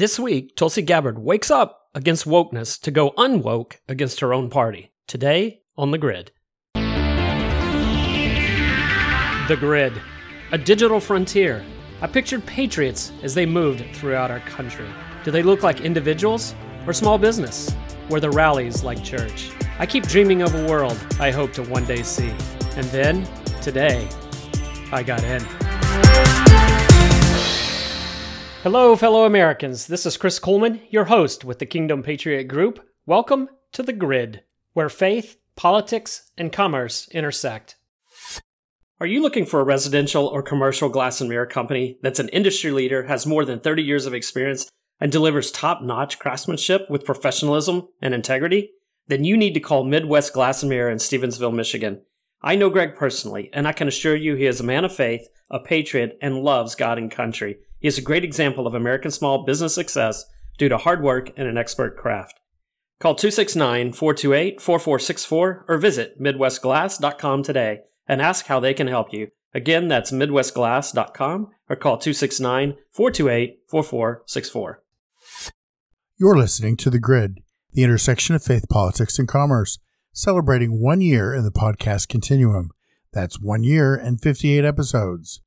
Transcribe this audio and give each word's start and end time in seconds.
This 0.00 0.18
week, 0.18 0.56
Tulsi 0.56 0.80
Gabbard 0.80 1.18
wakes 1.18 1.50
up 1.50 1.90
against 1.94 2.24
wokeness 2.24 2.80
to 2.80 2.90
go 2.90 3.10
unwoke 3.18 3.74
against 3.86 4.20
her 4.20 4.32
own 4.32 4.48
party. 4.48 4.92
Today 5.06 5.60
on 5.76 5.90
The 5.90 5.98
Grid. 5.98 6.32
The 9.46 9.58
Grid, 9.60 9.92
a 10.52 10.56
digital 10.56 11.00
frontier. 11.00 11.62
I 12.00 12.06
pictured 12.06 12.46
patriots 12.46 13.12
as 13.22 13.34
they 13.34 13.44
moved 13.44 13.84
throughout 13.94 14.30
our 14.30 14.40
country. 14.40 14.88
Do 15.22 15.30
they 15.30 15.42
look 15.42 15.62
like 15.62 15.82
individuals 15.82 16.54
or 16.86 16.94
small 16.94 17.18
business, 17.18 17.70
where 18.08 18.22
the 18.22 18.30
rallies 18.30 18.82
like 18.82 19.04
church? 19.04 19.50
I 19.78 19.84
keep 19.84 20.08
dreaming 20.08 20.40
of 20.40 20.54
a 20.54 20.66
world 20.66 20.98
I 21.18 21.30
hope 21.30 21.52
to 21.52 21.62
one 21.62 21.84
day 21.84 22.02
see. 22.04 22.32
And 22.74 22.86
then, 22.86 23.28
today, 23.60 24.08
I 24.92 25.02
got 25.02 25.22
in. 25.24 26.49
Hello, 28.62 28.94
fellow 28.94 29.24
Americans. 29.24 29.86
This 29.86 30.04
is 30.04 30.18
Chris 30.18 30.38
Kuhlmann, 30.38 30.82
your 30.90 31.06
host 31.06 31.46
with 31.46 31.60
the 31.60 31.64
Kingdom 31.64 32.02
Patriot 32.02 32.44
Group. 32.44 32.86
Welcome 33.06 33.48
to 33.72 33.82
The 33.82 33.94
Grid, 33.94 34.42
where 34.74 34.90
faith, 34.90 35.38
politics, 35.56 36.30
and 36.36 36.52
commerce 36.52 37.08
intersect. 37.08 37.76
Are 39.00 39.06
you 39.06 39.22
looking 39.22 39.46
for 39.46 39.60
a 39.60 39.64
residential 39.64 40.26
or 40.26 40.42
commercial 40.42 40.90
glass 40.90 41.22
and 41.22 41.30
mirror 41.30 41.46
company 41.46 41.96
that's 42.02 42.20
an 42.20 42.28
industry 42.28 42.70
leader, 42.70 43.04
has 43.04 43.24
more 43.24 43.46
than 43.46 43.60
30 43.60 43.82
years 43.82 44.04
of 44.04 44.12
experience, 44.12 44.68
and 45.00 45.10
delivers 45.10 45.50
top 45.50 45.80
notch 45.80 46.18
craftsmanship 46.18 46.82
with 46.90 47.06
professionalism 47.06 47.88
and 48.02 48.12
integrity? 48.12 48.72
Then 49.06 49.24
you 49.24 49.38
need 49.38 49.54
to 49.54 49.60
call 49.60 49.84
Midwest 49.84 50.34
Glass 50.34 50.62
and 50.62 50.68
Mirror 50.68 50.90
in 50.90 50.98
Stevensville, 50.98 51.54
Michigan. 51.54 52.02
I 52.42 52.56
know 52.56 52.68
Greg 52.68 52.94
personally, 52.94 53.48
and 53.54 53.66
I 53.66 53.72
can 53.72 53.88
assure 53.88 54.16
you 54.16 54.34
he 54.34 54.44
is 54.44 54.60
a 54.60 54.64
man 54.64 54.84
of 54.84 54.94
faith, 54.94 55.26
a 55.50 55.60
patriot, 55.60 56.18
and 56.20 56.42
loves 56.42 56.74
God 56.74 56.98
and 56.98 57.10
country. 57.10 57.56
He 57.80 57.88
is 57.88 57.98
a 57.98 58.02
great 58.02 58.24
example 58.24 58.66
of 58.66 58.74
American 58.74 59.10
small 59.10 59.44
business 59.44 59.74
success 59.74 60.26
due 60.58 60.68
to 60.68 60.76
hard 60.76 61.02
work 61.02 61.30
and 61.36 61.48
an 61.48 61.56
expert 61.56 61.96
craft. 61.96 62.38
Call 63.00 63.14
269 63.14 63.92
428 63.92 64.60
4464 64.60 65.64
or 65.66 65.78
visit 65.78 66.20
MidwestGlass.com 66.20 67.42
today 67.42 67.80
and 68.06 68.20
ask 68.20 68.46
how 68.46 68.60
they 68.60 68.74
can 68.74 68.86
help 68.86 69.12
you. 69.12 69.28
Again, 69.54 69.88
that's 69.88 70.12
MidwestGlass.com 70.12 71.48
or 71.70 71.76
call 71.76 71.96
269 71.96 72.76
428 72.90 73.60
4464. 73.66 74.82
You're 76.18 76.36
listening 76.36 76.76
to 76.76 76.90
The 76.90 76.98
Grid, 76.98 77.38
the 77.72 77.82
intersection 77.82 78.34
of 78.34 78.42
faith, 78.42 78.68
politics, 78.68 79.18
and 79.18 79.26
commerce, 79.26 79.78
celebrating 80.12 80.82
one 80.82 81.00
year 81.00 81.34
in 81.34 81.44
the 81.44 81.50
podcast 81.50 82.08
continuum. 82.08 82.70
That's 83.14 83.40
one 83.40 83.64
year 83.64 83.94
and 83.94 84.20
58 84.20 84.64
episodes. 84.66 85.40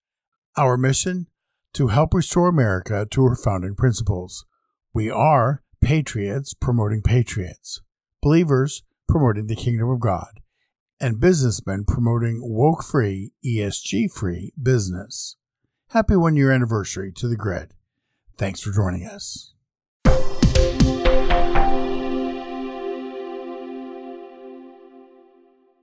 Our 0.57 0.75
mission 0.75 1.27
to 1.73 1.87
help 1.87 2.13
restore 2.13 2.47
America 2.47 3.07
to 3.09 3.23
her 3.23 3.35
founding 3.35 3.73
principles. 3.73 4.45
We 4.93 5.09
are 5.09 5.63
patriots 5.81 6.53
promoting 6.53 7.01
patriots, 7.01 7.81
believers 8.21 8.83
promoting 9.07 9.47
the 9.47 9.55
kingdom 9.55 9.89
of 9.89 9.99
God, 9.99 10.39
and 10.99 11.19
businessmen 11.19 11.83
promoting 11.87 12.41
woke 12.43 12.83
free, 12.83 13.31
ESG 13.43 14.11
free 14.11 14.53
business. 14.61 15.35
Happy 15.89 16.15
one 16.15 16.35
year 16.35 16.51
anniversary 16.51 17.11
to 17.13 17.27
the 17.27 17.35
grid. 17.35 17.73
Thanks 18.37 18.61
for 18.61 18.71
joining 18.71 19.07
us. 19.07 19.53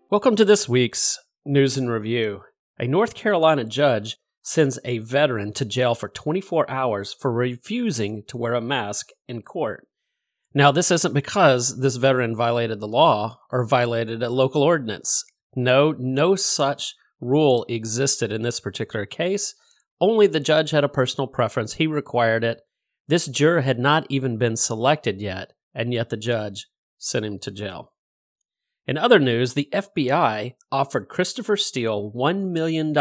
Welcome 0.09 0.37
to 0.37 0.45
this 0.45 0.69
week's 0.69 1.19
News 1.45 1.77
and 1.77 1.91
Review. 1.91 2.43
A 2.79 2.87
North 2.87 3.15
Carolina 3.15 3.65
judge 3.65 4.17
sends 4.43 4.79
a 4.85 4.99
veteran 4.99 5.53
to 5.53 5.65
jail 5.65 5.95
for 5.95 6.09
24 6.09 6.69
hours 6.71 7.13
for 7.13 7.33
refusing 7.33 8.23
to 8.29 8.37
wear 8.37 8.55
a 8.55 8.61
mask 8.61 9.09
in 9.29 9.43
court. 9.43 9.87
Now, 10.53 10.73
this 10.73 10.91
isn't 10.91 11.15
because 11.15 11.81
this 11.81 11.97
veteran 11.97 12.35
violated 12.35 12.81
the 12.81 12.89
law 12.89 13.39
or 13.51 13.65
violated 13.65 14.23
a 14.23 14.31
local 14.31 14.63
ordinance. 14.63 15.25
No, 15.55 15.95
no 15.99 16.35
such 16.35 16.95
rule 17.21 17.65
existed 17.69 18.33
in 18.33 18.43
this 18.43 18.61
particular 18.61 19.07
case. 19.07 19.55
Only 20.01 20.27
the 20.27 20.41
judge 20.41 20.71
had 20.71 20.83
a 20.83 20.89
personal 20.89 21.29
preference. 21.29 21.75
He 21.75 21.87
required 21.87 22.43
it. 22.43 22.61
This 23.07 23.27
juror 23.27 23.61
had 23.61 23.79
not 23.79 24.07
even 24.09 24.39
been 24.39 24.57
selected 24.57 25.21
yet, 25.21 25.53
and 25.75 25.93
yet 25.93 26.09
the 26.09 26.17
judge 26.17 26.67
sent 26.99 27.25
him 27.25 27.39
to 27.41 27.51
jail. 27.51 27.93
In 28.87 28.97
other 28.97 29.19
news, 29.19 29.55
the 29.55 29.69
FBI 29.73 30.55
offered 30.73 31.09
Christopher 31.09 31.57
Steele 31.57 32.13
$1 32.15 32.51
million 32.51 32.93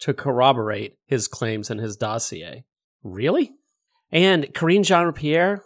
to 0.00 0.14
corroborate 0.14 0.96
his 1.06 1.28
claims 1.28 1.70
in 1.70 1.78
his 1.78 1.96
dossier. 1.96 2.64
Really? 3.02 3.52
And 4.10 4.52
Karine 4.54 4.84
Jean 4.84 5.12
Pierre, 5.12 5.62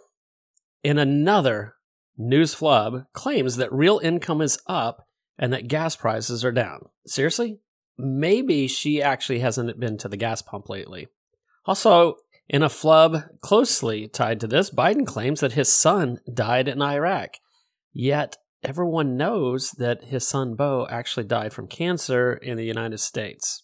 in 0.83 0.97
another 0.97 1.75
news 2.17 2.53
flub, 2.53 3.05
claims 3.13 3.55
that 3.57 3.71
real 3.71 3.99
income 4.03 4.41
is 4.41 4.59
up 4.67 5.07
and 5.37 5.51
that 5.53 5.67
gas 5.67 5.95
prices 5.95 6.43
are 6.43 6.51
down. 6.51 6.89
Seriously? 7.05 7.59
Maybe 7.97 8.67
she 8.67 9.01
actually 9.01 9.39
hasn't 9.39 9.79
been 9.79 9.97
to 9.99 10.09
the 10.09 10.17
gas 10.17 10.41
pump 10.41 10.69
lately. 10.69 11.07
Also, 11.65 12.17
in 12.49 12.61
a 12.61 12.69
flub 12.69 13.23
closely 13.41 14.07
tied 14.07 14.39
to 14.41 14.47
this, 14.47 14.69
Biden 14.69 15.05
claims 15.05 15.39
that 15.39 15.53
his 15.53 15.71
son 15.71 16.19
died 16.31 16.67
in 16.67 16.81
Iraq. 16.81 17.35
Yet, 17.93 18.37
everyone 18.63 19.17
knows 19.17 19.71
that 19.71 20.05
his 20.05 20.27
son 20.27 20.55
Beau 20.55 20.87
actually 20.89 21.25
died 21.25 21.53
from 21.53 21.67
cancer 21.67 22.33
in 22.33 22.57
the 22.57 22.65
United 22.65 22.99
States. 22.99 23.62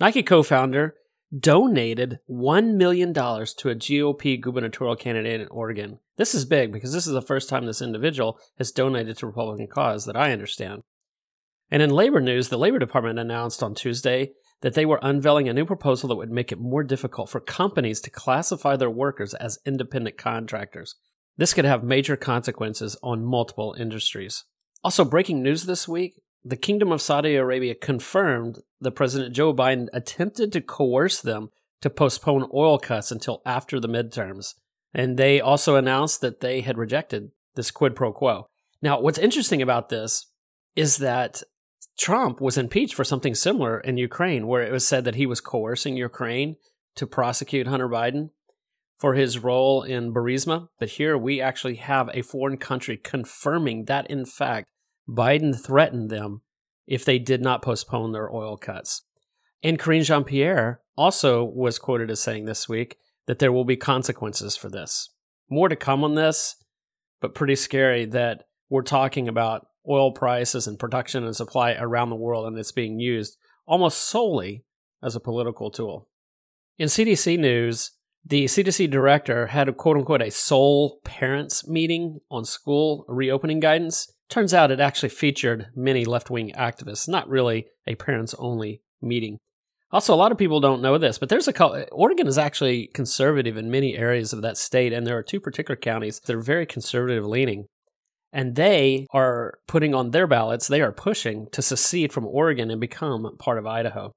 Nike 0.00 0.22
co 0.22 0.42
founder 0.42 0.94
donated 1.36 2.18
$1 2.30 2.74
million 2.74 3.12
to 3.12 3.70
a 3.70 3.74
GOP 3.74 4.40
gubernatorial 4.40 4.96
candidate 4.96 5.40
in 5.40 5.48
Oregon. 5.48 5.98
This 6.16 6.34
is 6.34 6.44
big 6.44 6.72
because 6.72 6.92
this 6.92 7.06
is 7.06 7.12
the 7.12 7.22
first 7.22 7.48
time 7.48 7.66
this 7.66 7.82
individual 7.82 8.38
has 8.58 8.70
donated 8.70 9.16
to 9.18 9.26
Republican 9.26 9.66
cause 9.66 10.04
that 10.06 10.16
I 10.16 10.32
understand. 10.32 10.82
And 11.70 11.82
in 11.82 11.90
labor 11.90 12.20
news, 12.20 12.48
the 12.48 12.58
Labor 12.58 12.78
Department 12.78 13.18
announced 13.18 13.62
on 13.62 13.74
Tuesday 13.74 14.32
that 14.60 14.74
they 14.74 14.86
were 14.86 15.00
unveiling 15.02 15.48
a 15.48 15.52
new 15.52 15.66
proposal 15.66 16.08
that 16.08 16.16
would 16.16 16.30
make 16.30 16.52
it 16.52 16.60
more 16.60 16.84
difficult 16.84 17.28
for 17.28 17.40
companies 17.40 18.00
to 18.00 18.10
classify 18.10 18.76
their 18.76 18.90
workers 18.90 19.34
as 19.34 19.58
independent 19.66 20.16
contractors. 20.16 20.94
This 21.36 21.52
could 21.52 21.64
have 21.64 21.82
major 21.82 22.16
consequences 22.16 22.96
on 23.02 23.24
multiple 23.24 23.74
industries. 23.78 24.44
Also, 24.84 25.04
breaking 25.04 25.42
news 25.42 25.64
this 25.64 25.88
week 25.88 26.20
the 26.44 26.56
Kingdom 26.56 26.92
of 26.92 27.00
Saudi 27.00 27.36
Arabia 27.36 27.74
confirmed 27.74 28.58
that 28.80 28.92
President 28.92 29.34
Joe 29.34 29.54
Biden 29.54 29.88
attempted 29.92 30.52
to 30.52 30.60
coerce 30.60 31.20
them 31.20 31.50
to 31.80 31.88
postpone 31.88 32.48
oil 32.52 32.78
cuts 32.78 33.10
until 33.10 33.40
after 33.46 33.80
the 33.80 33.88
midterms. 33.88 34.54
And 34.92 35.16
they 35.16 35.40
also 35.40 35.76
announced 35.76 36.20
that 36.20 36.40
they 36.40 36.60
had 36.60 36.78
rejected 36.78 37.30
this 37.54 37.70
quid 37.70 37.96
pro 37.96 38.12
quo. 38.12 38.46
Now, 38.82 39.00
what's 39.00 39.18
interesting 39.18 39.62
about 39.62 39.88
this 39.88 40.26
is 40.76 40.98
that 40.98 41.42
Trump 41.98 42.40
was 42.40 42.58
impeached 42.58 42.94
for 42.94 43.04
something 43.04 43.34
similar 43.34 43.80
in 43.80 43.96
Ukraine, 43.96 44.46
where 44.46 44.62
it 44.62 44.72
was 44.72 44.86
said 44.86 45.04
that 45.04 45.14
he 45.14 45.26
was 45.26 45.40
coercing 45.40 45.96
Ukraine 45.96 46.56
to 46.96 47.06
prosecute 47.06 47.66
Hunter 47.66 47.88
Biden 47.88 48.30
for 48.98 49.14
his 49.14 49.38
role 49.38 49.82
in 49.82 50.12
Burisma. 50.12 50.68
But 50.78 50.90
here 50.90 51.16
we 51.16 51.40
actually 51.40 51.76
have 51.76 52.10
a 52.12 52.22
foreign 52.22 52.56
country 52.56 52.96
confirming 52.96 53.84
that, 53.84 54.10
in 54.10 54.26
fact, 54.26 54.68
Biden 55.08 55.58
threatened 55.58 56.10
them 56.10 56.42
if 56.86 57.04
they 57.04 57.18
did 57.18 57.40
not 57.40 57.62
postpone 57.62 58.12
their 58.12 58.32
oil 58.32 58.56
cuts. 58.56 59.02
And 59.62 59.78
Karine 59.78 60.04
Jean 60.04 60.24
Pierre 60.24 60.80
also 60.96 61.44
was 61.44 61.78
quoted 61.78 62.10
as 62.10 62.20
saying 62.20 62.44
this 62.44 62.68
week 62.68 62.98
that 63.26 63.38
there 63.38 63.52
will 63.52 63.64
be 63.64 63.76
consequences 63.76 64.56
for 64.56 64.68
this. 64.68 65.10
More 65.50 65.68
to 65.68 65.76
come 65.76 66.04
on 66.04 66.14
this, 66.14 66.56
but 67.20 67.34
pretty 67.34 67.56
scary 67.56 68.04
that 68.06 68.44
we're 68.68 68.82
talking 68.82 69.28
about 69.28 69.66
oil 69.88 70.12
prices 70.12 70.66
and 70.66 70.78
production 70.78 71.24
and 71.24 71.36
supply 71.36 71.72
around 71.72 72.10
the 72.10 72.16
world 72.16 72.46
and 72.46 72.58
it's 72.58 72.72
being 72.72 72.98
used 72.98 73.36
almost 73.66 73.98
solely 73.98 74.64
as 75.02 75.14
a 75.14 75.20
political 75.20 75.70
tool. 75.70 76.08
In 76.78 76.88
CDC 76.88 77.38
news, 77.38 77.92
the 78.24 78.46
CDC 78.46 78.90
director 78.90 79.48
had 79.48 79.68
a 79.68 79.72
quote 79.72 79.96
unquote 79.96 80.22
a 80.22 80.30
sole 80.30 81.00
parents 81.04 81.68
meeting 81.68 82.20
on 82.30 82.44
school 82.44 83.04
reopening 83.06 83.60
guidance. 83.60 84.10
Turns 84.28 84.54
out 84.54 84.70
it 84.70 84.80
actually 84.80 85.10
featured 85.10 85.68
many 85.74 86.04
left 86.04 86.30
wing 86.30 86.52
activists, 86.56 87.08
not 87.08 87.28
really 87.28 87.66
a 87.86 87.94
parents 87.94 88.34
only 88.38 88.82
meeting. 89.02 89.38
Also, 89.92 90.12
a 90.12 90.16
lot 90.16 90.32
of 90.32 90.38
people 90.38 90.58
don't 90.58 90.82
know 90.82 90.98
this, 90.98 91.18
but 91.18 91.28
there's 91.28 91.46
a 91.46 91.88
Oregon 91.92 92.26
is 92.26 92.38
actually 92.38 92.88
conservative 92.88 93.56
in 93.56 93.70
many 93.70 93.96
areas 93.96 94.32
of 94.32 94.42
that 94.42 94.56
state, 94.56 94.92
and 94.92 95.06
there 95.06 95.16
are 95.16 95.22
two 95.22 95.38
particular 95.38 95.76
counties 95.76 96.18
that 96.18 96.34
are 96.34 96.40
very 96.40 96.66
conservative 96.66 97.24
leaning. 97.24 97.66
And 98.32 98.56
they 98.56 99.06
are 99.12 99.60
putting 99.68 99.94
on 99.94 100.10
their 100.10 100.26
ballots, 100.26 100.66
they 100.66 100.80
are 100.80 100.90
pushing 100.90 101.46
to 101.52 101.62
secede 101.62 102.12
from 102.12 102.26
Oregon 102.26 102.72
and 102.72 102.80
become 102.80 103.36
part 103.38 103.58
of 103.58 103.66
Idaho. 103.66 104.10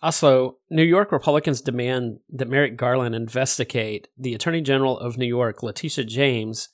Also, 0.00 0.58
New 0.70 0.84
York 0.84 1.10
Republicans 1.10 1.60
demand 1.60 2.18
that 2.28 2.48
Merrick 2.48 2.76
Garland 2.76 3.16
investigate 3.16 4.06
the 4.16 4.34
Attorney 4.34 4.60
General 4.60 4.98
of 4.98 5.18
New 5.18 5.26
York, 5.26 5.62
Letitia 5.62 6.04
James, 6.04 6.68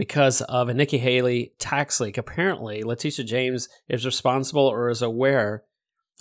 because 0.00 0.40
of 0.40 0.70
a 0.70 0.72
Nikki 0.72 0.96
Haley 0.96 1.52
tax 1.58 2.00
leak. 2.00 2.16
Apparently, 2.16 2.82
Letitia 2.82 3.22
James 3.22 3.68
is 3.86 4.06
responsible 4.06 4.66
or 4.66 4.88
is 4.88 5.02
aware 5.02 5.64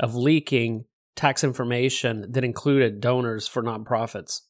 of 0.02 0.16
leaking 0.16 0.84
tax 1.16 1.46
information 1.46 2.30
that 2.30 2.44
included 2.44 3.00
donors 3.00 3.48
for 3.48 3.64
nonprofits. 3.64 4.42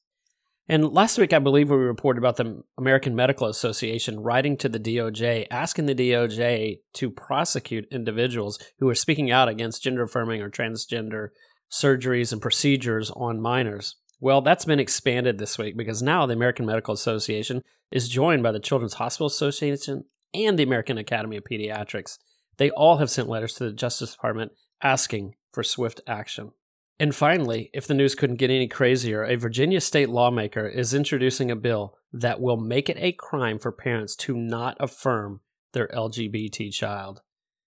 And 0.68 0.94
last 0.94 1.20
week, 1.20 1.32
I 1.32 1.38
believe 1.38 1.70
we 1.70 1.76
reported 1.76 2.18
about 2.18 2.38
the 2.38 2.64
American 2.80 3.16
Medical 3.16 3.46
Association 3.46 4.20
writing 4.20 4.58
to 4.58 4.68
the 4.68 4.80
DOJ, 4.80 5.46
asking 5.52 5.86
the 5.86 5.94
DOJ 5.94 6.80
to 6.94 7.12
prosecute 7.12 7.86
individuals 7.92 8.58
who 8.80 8.90
are 8.90 8.96
speaking 8.96 9.30
out 9.30 9.48
against 9.48 9.84
gender 9.84 10.02
affirming 10.06 10.42
or 10.42 10.50
transgender 10.50 11.28
surgeries 11.72 12.34
and 12.34 12.42
procedures 12.42 13.12
on 13.12 13.40
minors. 13.40 13.96
Well, 14.20 14.42
that's 14.42 14.66
been 14.66 14.80
expanded 14.80 15.38
this 15.38 15.58
week 15.58 15.78
because 15.78 16.02
now 16.02 16.26
the 16.26 16.34
American 16.34 16.66
Medical 16.66 16.94
Association 16.94 17.64
is 17.92 18.10
joined 18.10 18.44
by 18.44 18.52
the 18.52 18.60
Children's 18.60 18.96
Hospital 18.96 19.28
Association 19.28 20.06
and 20.34 20.60
the 20.60 20.64
American 20.64 20.98
Academy 20.98 21.38
of 21.38 21.46
Pediatrics. 21.46 22.18
They 22.58 22.70
all 22.72 22.98
have 22.98 23.10
sent 23.10 23.30
letters 23.30 23.54
to 23.56 23.64
the 23.64 23.74
Justice 23.74 24.12
Department 24.12 24.52
asking 24.84 25.36
for 25.54 25.64
swift 25.64 26.02
action. 26.06 26.52
And 27.00 27.16
finally, 27.16 27.70
if 27.74 27.88
the 27.88 27.94
news 27.94 28.14
couldn't 28.14 28.36
get 28.36 28.50
any 28.50 28.68
crazier, 28.68 29.24
a 29.24 29.38
Virginia 29.38 29.80
state 29.80 30.10
lawmaker 30.10 30.68
is 30.68 30.94
introducing 30.94 31.50
a 31.50 31.56
bill 31.56 31.96
that 32.12 32.42
will 32.42 32.58
make 32.58 32.90
it 32.90 32.98
a 33.00 33.14
crime 33.14 33.58
for 33.58 33.72
parents 33.72 34.18
to 34.18 34.36
not 34.36 34.76
affirm 34.82 35.40
their 35.72 35.88
LGBT 35.88 36.74
child. 36.74 37.22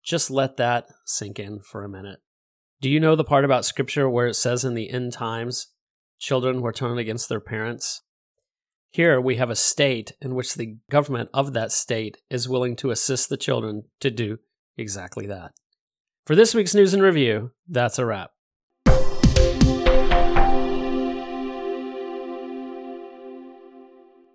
Just 0.02 0.28
let 0.28 0.56
that 0.56 0.88
sink 1.04 1.38
in 1.38 1.60
for 1.60 1.84
a 1.84 1.88
minute. 1.88 2.18
Do 2.80 2.90
you 2.90 2.98
know 2.98 3.14
the 3.14 3.22
part 3.22 3.44
about 3.44 3.64
scripture 3.64 4.10
where 4.10 4.26
it 4.26 4.34
says 4.34 4.64
in 4.64 4.74
the 4.74 4.90
end 4.90 5.12
times, 5.12 5.68
children 6.22 6.62
were 6.62 6.72
turned 6.72 7.00
against 7.00 7.28
their 7.28 7.40
parents? 7.40 8.02
Here 8.92 9.20
we 9.20 9.36
have 9.36 9.50
a 9.50 9.56
state 9.56 10.12
in 10.20 10.36
which 10.36 10.54
the 10.54 10.76
government 10.88 11.30
of 11.34 11.52
that 11.52 11.72
state 11.72 12.16
is 12.30 12.48
willing 12.48 12.76
to 12.76 12.92
assist 12.92 13.28
the 13.28 13.36
children 13.36 13.84
to 13.98 14.10
do 14.10 14.38
exactly 14.78 15.26
that. 15.26 15.50
For 16.24 16.36
this 16.36 16.54
week's 16.54 16.76
news 16.76 16.94
and 16.94 17.02
review, 17.02 17.50
that's 17.68 17.98
a 17.98 18.06
wrap. 18.06 18.30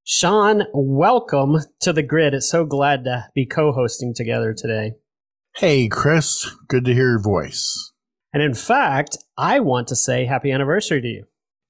Shaun, 0.04 0.64
welcome 0.74 1.58
to 1.82 1.94
the 1.94 2.04
grid. 2.04 2.34
It's 2.34 2.50
so 2.50 2.66
glad 2.66 3.06
to 3.06 3.28
be 3.34 3.46
co 3.46 3.72
hosting 3.72 4.14
together 4.14 4.54
today. 4.54 4.94
Hey, 5.56 5.88
Chris. 5.88 6.50
Good 6.68 6.84
to 6.86 6.94
hear 6.94 7.12
your 7.12 7.22
voice. 7.22 7.94
And 8.34 8.44
in 8.44 8.54
fact, 8.54 9.18
I 9.38 9.62
want 9.62 9.88
to 9.88 9.96
say 9.96 10.26
happy 10.26 10.52
anniversary 10.52 11.02
to 11.02 11.08
you. 11.08 11.24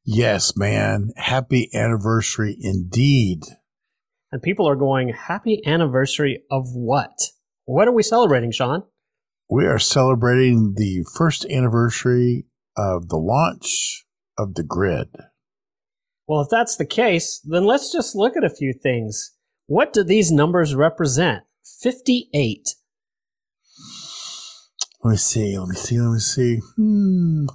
Yes, 0.09 0.55
man. 0.55 1.11
Happy 1.17 1.69
anniversary 1.73 2.55
indeed. 2.61 3.41
And 4.31 4.41
people 4.41 4.67
are 4.67 4.77
going, 4.77 5.09
happy 5.09 5.61
anniversary 5.65 6.43
of 6.49 6.67
what? 6.73 7.11
What 7.65 7.89
are 7.89 7.93
we 7.93 8.03
celebrating, 8.03 8.53
Shaun? 8.53 8.83
We 9.49 9.65
are 9.65 9.77
celebrating 9.77 10.75
the 10.77 11.05
first 11.13 11.45
anniversary 11.47 12.45
of 12.77 13.09
the 13.09 13.17
launch 13.17 14.05
of 14.37 14.53
the 14.53 14.63
grid. 14.63 15.09
Well, 16.25 16.39
if 16.39 16.47
that's 16.49 16.77
the 16.77 16.85
case, 16.85 17.41
then 17.43 17.65
let's 17.65 17.91
just 17.91 18.15
look 18.15 18.37
at 18.37 18.45
a 18.45 18.49
few 18.49 18.71
things. 18.71 19.35
What 19.65 19.91
do 19.91 20.05
these 20.05 20.31
numbers 20.31 20.73
represent? 20.73 21.43
58. 21.81 22.75
Let 25.03 25.11
me 25.11 25.17
see, 25.17 25.59
let 25.59 25.67
me 25.67 25.75
see, 25.75 25.99
let 25.99 26.13
me 26.13 26.19
see. 26.19 26.61
Hmm. 26.77 27.47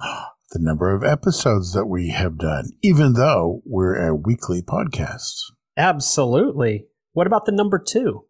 The 0.53 0.59
number 0.59 0.93
of 0.93 1.03
episodes 1.03 1.73
that 1.73 1.87
we 1.87 2.09
have 2.09 2.37
done, 2.37 2.69
even 2.83 3.13
though 3.13 3.63
we're 3.65 3.95
a 3.95 4.15
weekly 4.15 4.61
podcast. 4.61 5.33
Absolutely. 5.75 6.85
What 7.13 7.25
about 7.25 7.45
the 7.45 7.51
number 7.51 7.79
two? 7.79 8.25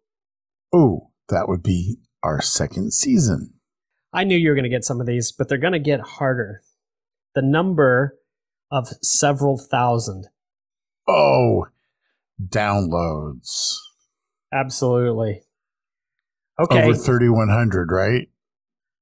Oh, 0.74 1.12
that 1.28 1.50
would 1.50 1.62
be 1.62 1.98
our 2.24 2.42
second 2.42 2.94
season. 2.94 3.56
I 4.14 4.24
knew 4.24 4.38
you 4.38 4.50
were 4.50 4.56
going 4.56 4.64
to 4.64 4.70
get 4.70 4.86
some 4.86 5.02
of 5.02 5.06
these, 5.06 5.34
but 5.34 5.50
they're 5.50 5.58
going 5.58 5.74
to 5.74 5.80
get 5.80 6.00
harder. 6.00 6.62
The 7.36 7.42
number 7.42 8.18
of 8.72 8.88
several 9.02 9.58
thousand. 9.58 10.30
Oh, 11.06 11.68
downloads. 12.42 13.76
Absolutely. 14.54 15.42
Okay. 16.58 16.84
Over 16.84 16.94
3,100, 16.94 17.92
right? 17.92 18.30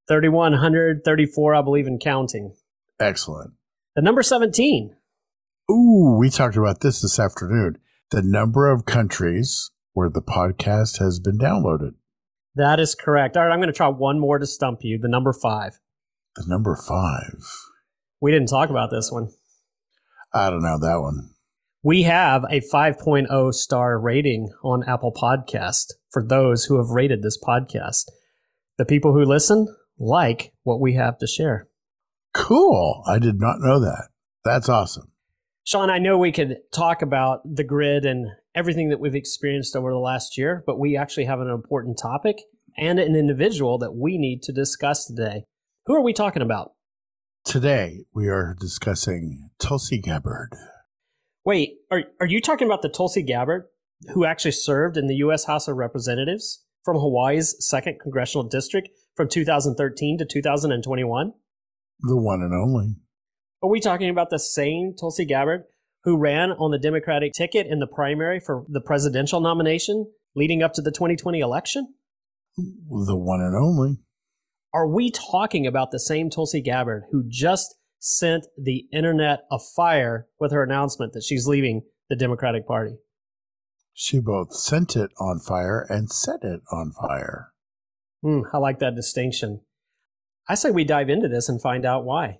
3,100, 0.07 1.03
34, 1.05 1.53
I 1.53 1.61
believe, 1.61 1.85
in 1.85 1.99
counting. 1.99 2.55
Excellent. 3.01 3.53
The 3.95 4.01
number 4.03 4.21
17. 4.21 4.95
Ooh, 5.71 6.17
we 6.19 6.29
talked 6.29 6.55
about 6.55 6.81
this 6.81 7.01
this 7.01 7.19
afternoon. 7.19 7.77
The 8.11 8.21
number 8.21 8.69
of 8.69 8.85
countries 8.85 9.71
where 9.93 10.09
the 10.09 10.21
podcast 10.21 10.99
has 10.99 11.19
been 11.19 11.39
downloaded. 11.39 11.93
That 12.53 12.79
is 12.79 12.93
correct. 12.93 13.35
All 13.35 13.43
right, 13.43 13.51
I'm 13.51 13.59
going 13.59 13.67
to 13.67 13.73
try 13.73 13.87
one 13.87 14.19
more 14.19 14.37
to 14.37 14.45
stump 14.45 14.79
you. 14.83 14.99
The 14.99 15.07
number 15.07 15.33
five. 15.33 15.79
The 16.35 16.45
number 16.47 16.75
five. 16.75 17.43
We 18.21 18.31
didn't 18.31 18.49
talk 18.49 18.69
about 18.69 18.91
this 18.91 19.11
one. 19.11 19.29
I 20.33 20.51
don't 20.51 20.61
know 20.61 20.77
that 20.79 21.01
one. 21.01 21.31
We 21.83 22.03
have 22.03 22.43
a 22.43 22.61
5.0 22.61 23.53
star 23.53 23.99
rating 23.99 24.51
on 24.63 24.87
Apple 24.87 25.11
Podcast 25.11 25.93
for 26.11 26.23
those 26.23 26.65
who 26.65 26.77
have 26.77 26.89
rated 26.91 27.23
this 27.23 27.39
podcast. 27.41 28.05
The 28.77 28.85
people 28.85 29.13
who 29.13 29.25
listen 29.25 29.75
like 29.97 30.53
what 30.61 30.79
we 30.79 30.93
have 30.93 31.17
to 31.17 31.27
share. 31.27 31.67
Cool. 32.33 33.03
I 33.05 33.19
did 33.19 33.39
not 33.39 33.59
know 33.59 33.79
that. 33.79 34.09
That's 34.43 34.69
awesome. 34.69 35.11
Shaun, 35.63 35.89
I 35.89 35.99
know 35.99 36.17
we 36.17 36.31
could 36.31 36.57
talk 36.73 37.01
about 37.01 37.41
the 37.45 37.63
grid 37.63 38.05
and 38.05 38.27
everything 38.55 38.89
that 38.89 38.99
we've 38.99 39.15
experienced 39.15 39.75
over 39.75 39.91
the 39.91 39.99
last 39.99 40.37
year, 40.37 40.63
but 40.65 40.79
we 40.79 40.97
actually 40.97 41.25
have 41.25 41.39
an 41.39 41.49
important 41.49 41.99
topic 42.01 42.37
and 42.77 42.99
an 42.99 43.15
individual 43.15 43.77
that 43.77 43.93
we 43.93 44.17
need 44.17 44.41
to 44.43 44.51
discuss 44.51 45.05
today. 45.05 45.43
Who 45.85 45.95
are 45.95 46.01
we 46.01 46.13
talking 46.13 46.41
about? 46.41 46.73
Today, 47.43 48.05
we 48.13 48.27
are 48.27 48.55
discussing 48.59 49.49
Tulsi 49.59 49.99
Gabbard. 49.99 50.53
Wait, 51.43 51.77
are, 51.89 52.03
are 52.19 52.27
you 52.27 52.39
talking 52.39 52.67
about 52.67 52.81
the 52.81 52.89
Tulsi 52.89 53.23
Gabbard 53.23 53.65
who 54.13 54.25
actually 54.25 54.51
served 54.51 54.97
in 54.97 55.07
the 55.07 55.15
U.S. 55.15 55.45
House 55.45 55.67
of 55.67 55.75
Representatives 55.75 56.63
from 56.83 56.97
Hawaii's 56.97 57.55
2nd 57.73 57.99
Congressional 57.99 58.47
District 58.47 58.89
from 59.15 59.27
2013 59.27 60.17
to 60.19 60.25
2021? 60.25 61.33
The 62.03 62.17
one 62.17 62.41
and 62.41 62.53
only. 62.53 62.95
Are 63.61 63.69
we 63.69 63.79
talking 63.79 64.09
about 64.09 64.29
the 64.29 64.39
same 64.39 64.95
Tulsi 64.99 65.25
Gabbard 65.25 65.63
who 66.03 66.17
ran 66.17 66.51
on 66.51 66.71
the 66.71 66.79
Democratic 66.79 67.33
ticket 67.33 67.67
in 67.67 67.79
the 67.79 67.87
primary 67.87 68.39
for 68.39 68.65
the 68.67 68.81
presidential 68.81 69.39
nomination 69.39 70.11
leading 70.35 70.63
up 70.63 70.73
to 70.73 70.81
the 70.81 70.91
2020 70.91 71.39
election? 71.39 71.93
The 72.57 73.17
one 73.17 73.41
and 73.41 73.55
only. 73.55 73.99
Are 74.73 74.87
we 74.87 75.11
talking 75.11 75.67
about 75.67 75.91
the 75.91 75.99
same 75.99 76.29
Tulsi 76.29 76.61
Gabbard 76.61 77.03
who 77.11 77.23
just 77.27 77.75
sent 77.99 78.47
the 78.57 78.87
internet 78.91 79.41
afire 79.51 80.27
with 80.39 80.51
her 80.51 80.63
announcement 80.63 81.13
that 81.13 81.23
she's 81.23 81.47
leaving 81.47 81.83
the 82.09 82.15
Democratic 82.15 82.65
Party? 82.65 82.95
She 83.93 84.19
both 84.19 84.53
sent 84.53 84.95
it 84.95 85.11
on 85.19 85.39
fire 85.39 85.85
and 85.87 86.09
set 86.09 86.43
it 86.43 86.61
on 86.71 86.93
fire. 86.93 87.51
Hmm, 88.23 88.41
I 88.53 88.57
like 88.57 88.79
that 88.79 88.95
distinction. 88.95 89.61
I 90.47 90.55
say 90.55 90.71
we 90.71 90.83
dive 90.83 91.09
into 91.09 91.27
this 91.27 91.49
and 91.49 91.61
find 91.61 91.85
out 91.85 92.05
why. 92.05 92.39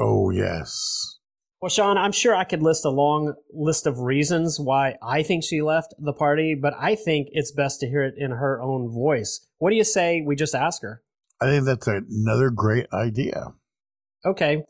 Oh, 0.00 0.30
yes. 0.30 1.18
Well, 1.60 1.68
Shaun, 1.68 1.96
I'm 1.96 2.12
sure 2.12 2.34
I 2.34 2.42
could 2.42 2.62
list 2.62 2.84
a 2.84 2.90
long 2.90 3.34
list 3.52 3.86
of 3.86 4.00
reasons 4.00 4.58
why 4.58 4.96
I 5.00 5.22
think 5.22 5.44
she 5.44 5.62
left 5.62 5.94
the 5.96 6.12
party, 6.12 6.56
but 6.60 6.74
I 6.76 6.96
think 6.96 7.28
it's 7.30 7.52
best 7.52 7.78
to 7.80 7.88
hear 7.88 8.02
it 8.02 8.14
in 8.16 8.32
her 8.32 8.60
own 8.60 8.90
voice. 8.92 9.46
What 9.58 9.70
do 9.70 9.76
you 9.76 9.84
say 9.84 10.22
we 10.26 10.34
just 10.34 10.56
ask 10.56 10.82
her? 10.82 11.02
I 11.40 11.46
think 11.46 11.64
that's 11.64 11.86
another 11.86 12.50
great 12.50 12.86
idea. 12.92 13.54
Okay. 14.24 14.64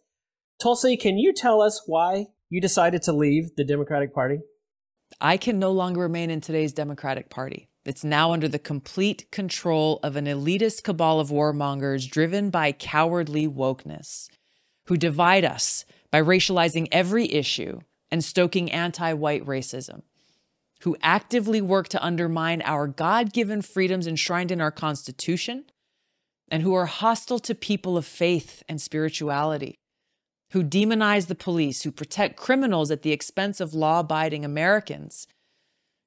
Tulsi, 0.60 0.98
can 0.98 1.16
you 1.16 1.32
tell 1.32 1.62
us 1.62 1.82
why 1.86 2.26
you 2.50 2.60
decided 2.60 3.02
to 3.02 3.12
leave 3.12 3.56
the 3.56 3.64
Democratic 3.64 4.14
Party? 4.14 4.40
I 5.18 5.38
can 5.38 5.58
no 5.58 5.72
longer 5.72 6.00
remain 6.00 6.30
in 6.30 6.42
today's 6.42 6.72
Democratic 6.74 7.30
Party. 7.30 7.70
It's 7.84 8.04
now 8.04 8.32
under 8.32 8.46
the 8.46 8.60
complete 8.60 9.30
control 9.32 9.98
of 10.04 10.14
an 10.14 10.26
elitist 10.26 10.84
cabal 10.84 11.18
of 11.18 11.30
warmongers 11.30 12.08
driven 12.08 12.48
by 12.48 12.72
cowardly 12.72 13.48
wokeness 13.48 14.28
who 14.86 14.96
divide 14.96 15.44
us 15.44 15.84
by 16.10 16.22
racializing 16.22 16.86
every 16.92 17.32
issue 17.32 17.80
and 18.10 18.22
stoking 18.22 18.70
anti 18.70 19.12
white 19.14 19.44
racism, 19.44 20.02
who 20.82 20.96
actively 21.02 21.60
work 21.60 21.88
to 21.88 22.04
undermine 22.04 22.62
our 22.62 22.86
God 22.86 23.32
given 23.32 23.62
freedoms 23.62 24.06
enshrined 24.06 24.52
in 24.52 24.60
our 24.60 24.70
Constitution, 24.70 25.64
and 26.48 26.62
who 26.62 26.74
are 26.74 26.86
hostile 26.86 27.38
to 27.40 27.54
people 27.54 27.96
of 27.96 28.04
faith 28.04 28.62
and 28.68 28.80
spirituality, 28.80 29.78
who 30.50 30.62
demonize 30.62 31.26
the 31.26 31.34
police, 31.34 31.82
who 31.82 31.90
protect 31.90 32.36
criminals 32.36 32.90
at 32.90 33.02
the 33.02 33.12
expense 33.12 33.60
of 33.60 33.74
law 33.74 34.00
abiding 34.00 34.44
Americans 34.44 35.26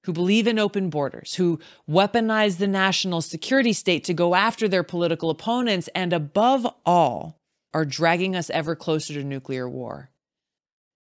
who 0.06 0.14
believe 0.14 0.48
in 0.48 0.60
open 0.60 0.90
borders, 0.90 1.36
who 1.36 1.60
weaponize 1.90 2.58
the 2.58 2.68
national 2.68 3.22
security 3.22 3.74
state 3.74 4.04
to 4.04 4.14
go 4.14 4.36
after 4.36 4.68
their 4.68 4.84
political 4.84 5.30
opponents, 5.30 5.90
and 5.96 6.14
above 6.14 6.66
all, 6.86 7.40
are 7.74 7.86
dragging 7.86 8.36
us 8.36 8.50
ever 8.52 8.76
closer 8.76 9.14
to 9.14 9.24
nuclear 9.24 9.70
war. 9.70 10.12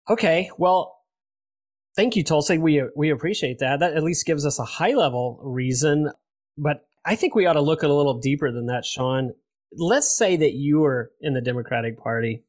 Okay, 0.08 0.50
well, 0.58 0.96
thank 1.96 2.16
you, 2.16 2.25
Tulsi. 2.25 2.58
We 2.58 2.82
we 2.96 3.11
appreciate 3.11 3.58
that. 3.61 3.80
That 3.80 3.94
at 3.94 4.02
least 4.02 4.26
gives 4.26 4.44
us 4.44 4.58
a 4.58 4.64
high 4.64 4.94
level 4.94 5.38
reason, 5.42 6.11
but 6.58 6.87
I 7.04 7.14
think 7.14 7.34
we 7.34 7.46
ought 7.46 7.54
to 7.54 7.61
look 7.61 7.82
a 7.82 7.88
little 7.88 8.18
deeper 8.18 8.50
than 8.50 8.66
that, 8.66 8.84
Shaun. 8.84 9.34
Let's 9.76 10.16
say 10.16 10.37
that 10.37 10.54
you 10.54 10.80
were 10.80 11.12
in 11.20 11.34
the 11.34 11.40
Democratic 11.40 11.99
Party. 11.99 12.44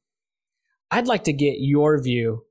I'd 0.90 1.08
like 1.08 1.26
to 1.26 1.34
get 1.34 1.58
your 1.60 2.02
view 2.02 2.46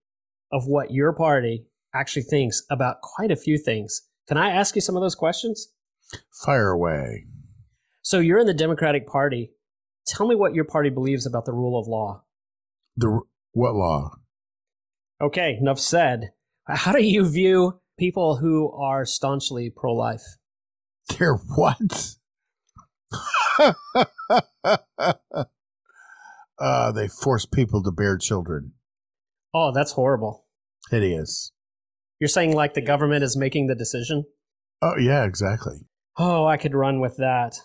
of 0.52 0.66
what 0.66 0.90
your 0.90 1.12
party 1.12 1.64
actually 1.94 2.22
thinks 2.22 2.62
about 2.70 3.00
quite 3.02 3.30
a 3.30 3.36
few 3.36 3.58
things. 3.58 4.02
Can 4.26 4.36
I 4.36 4.50
ask 4.50 4.74
you 4.74 4.80
some 4.80 4.96
of 4.96 5.02
those 5.02 5.14
questions? 5.14 5.68
Fire 6.44 6.70
away. 6.70 7.26
So 8.02 8.18
you're 8.18 8.38
in 8.38 8.46
the 8.46 8.54
Democratic 8.54 9.06
Party. 9.06 9.52
Tell 10.06 10.26
me 10.26 10.34
what 10.34 10.54
your 10.54 10.64
party 10.64 10.90
believes 10.90 11.26
about 11.26 11.46
the 11.46 11.52
rule 11.52 11.78
of 11.78 11.86
law. 11.86 12.24
The 12.96 13.20
what 13.52 13.74
law? 13.74 14.16
Okay, 15.20 15.56
enough 15.60 15.78
said. 15.78 16.32
How 16.66 16.92
do 16.92 17.02
you 17.02 17.28
view 17.28 17.80
people 17.98 18.36
who 18.36 18.70
are 18.72 19.04
staunchly 19.04 19.70
pro-life? 19.70 20.22
They're 21.08 21.36
what? 21.36 22.16
uh, 26.58 26.92
they 26.92 27.08
force 27.08 27.46
people 27.46 27.82
to 27.82 27.90
bear 27.90 28.16
children. 28.16 28.72
Oh, 29.54 29.72
that's 29.72 29.92
horrible. 29.92 30.46
Hideous. 30.90 31.52
You're 32.24 32.28
saying 32.30 32.54
like 32.54 32.72
the 32.72 32.80
government 32.80 33.22
is 33.22 33.36
making 33.36 33.66
the 33.66 33.74
decision? 33.74 34.24
Oh, 34.80 34.96
yeah, 34.98 35.24
exactly. 35.24 35.74
Oh, 36.16 36.46
I 36.46 36.56
could 36.56 36.74
run 36.74 36.98
with 36.98 37.18
that. 37.18 37.56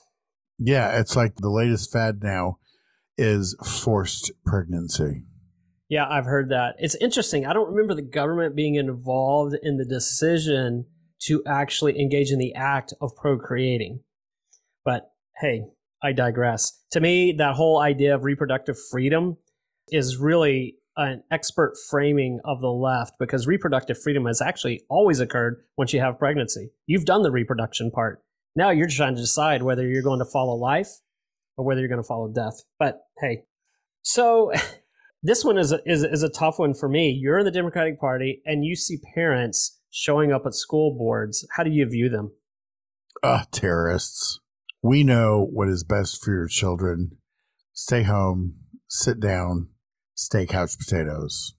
Yeah, 0.57 0.99
it's 0.99 1.15
like 1.15 1.37
the 1.37 1.49
latest 1.49 1.93
fad 1.93 2.21
now 2.21 2.57
is 3.17 3.55
forced 3.63 4.33
pregnancy. 4.45 5.23
Yeah, 5.87 6.09
I've 6.09 6.25
heard 6.25 6.49
that. 6.49 6.75
It's 6.77 6.95
interesting. 6.95 7.45
I 7.45 7.53
don't 7.53 7.69
remember 7.69 7.95
the 7.95 8.01
government 8.01 8.53
being 8.53 8.75
involved 8.75 9.55
in 9.63 9.77
the 9.77 9.85
decision 9.85 10.87
to 11.21 11.41
actually 11.47 11.97
engage 11.97 12.29
in 12.29 12.37
the 12.37 12.53
act 12.53 12.93
of 12.99 13.15
procreating. 13.15 14.01
But 14.83 15.09
hey, 15.39 15.67
I 16.03 16.11
digress. 16.11 16.83
To 16.91 16.99
me, 16.99 17.33
that 17.37 17.55
whole 17.55 17.79
idea 17.79 18.13
of 18.13 18.25
reproductive 18.25 18.75
freedom 18.91 19.37
is 19.87 20.17
really 20.17 20.78
an 20.99 21.23
expert 21.31 21.75
framing 21.89 22.41
of 22.43 22.59
the 22.59 22.71
left 22.71 23.13
because 23.19 23.47
reproductive 23.47 24.01
freedom 24.01 24.25
has 24.25 24.41
actually 24.41 24.81
always 24.89 25.21
occurred 25.21 25.63
once 25.77 25.93
you 25.93 26.01
have 26.01 26.19
pregnancy. 26.19 26.71
You've 26.87 27.05
done 27.05 27.23
the 27.23 27.31
reproduction 27.31 27.89
part. 27.89 28.21
Now 28.53 28.71
you're 28.71 28.89
trying 28.89 29.15
to 29.15 29.21
decide 29.21 29.63
whether 29.63 29.87
you're 29.87 30.03
going 30.03 30.19
to 30.19 30.25
follow 30.25 30.55
life 30.55 30.89
or 31.55 31.65
whether 31.65 31.79
you're 31.79 31.89
going 31.89 32.01
to 32.01 32.07
follow 32.07 32.27
death. 32.27 32.63
But 32.77 32.99
hey, 33.19 33.43
so 34.01 34.51
this 35.23 35.45
one 35.45 35.57
is 35.57 35.71
a, 35.71 35.79
is, 35.85 36.03
is 36.03 36.21
a 36.21 36.29
tough 36.29 36.59
one 36.59 36.73
for 36.73 36.89
me. 36.89 37.11
You're 37.11 37.39
in 37.39 37.45
the 37.45 37.51
Democratic 37.51 37.97
Party 37.97 38.41
and 38.45 38.65
you 38.65 38.75
see 38.75 38.97
parents 39.15 39.79
showing 39.89 40.33
up 40.33 40.45
at 40.45 40.53
school 40.53 40.97
boards. 40.97 41.47
How 41.55 41.63
do 41.63 41.71
you 41.71 41.85
view 41.87 42.09
them? 42.09 42.33
Ah, 43.23 43.41
uh, 43.41 43.45
terrorists. 43.51 44.41
We 44.81 45.05
know 45.05 45.47
what 45.49 45.69
is 45.69 45.85
best 45.85 46.21
for 46.21 46.31
your 46.31 46.47
children. 46.47 47.17
Stay 47.71 48.03
home, 48.03 48.55
sit 48.89 49.21
down, 49.21 49.69
stay 50.19 50.45
couch 50.45 50.77
potatoes. 50.77 51.55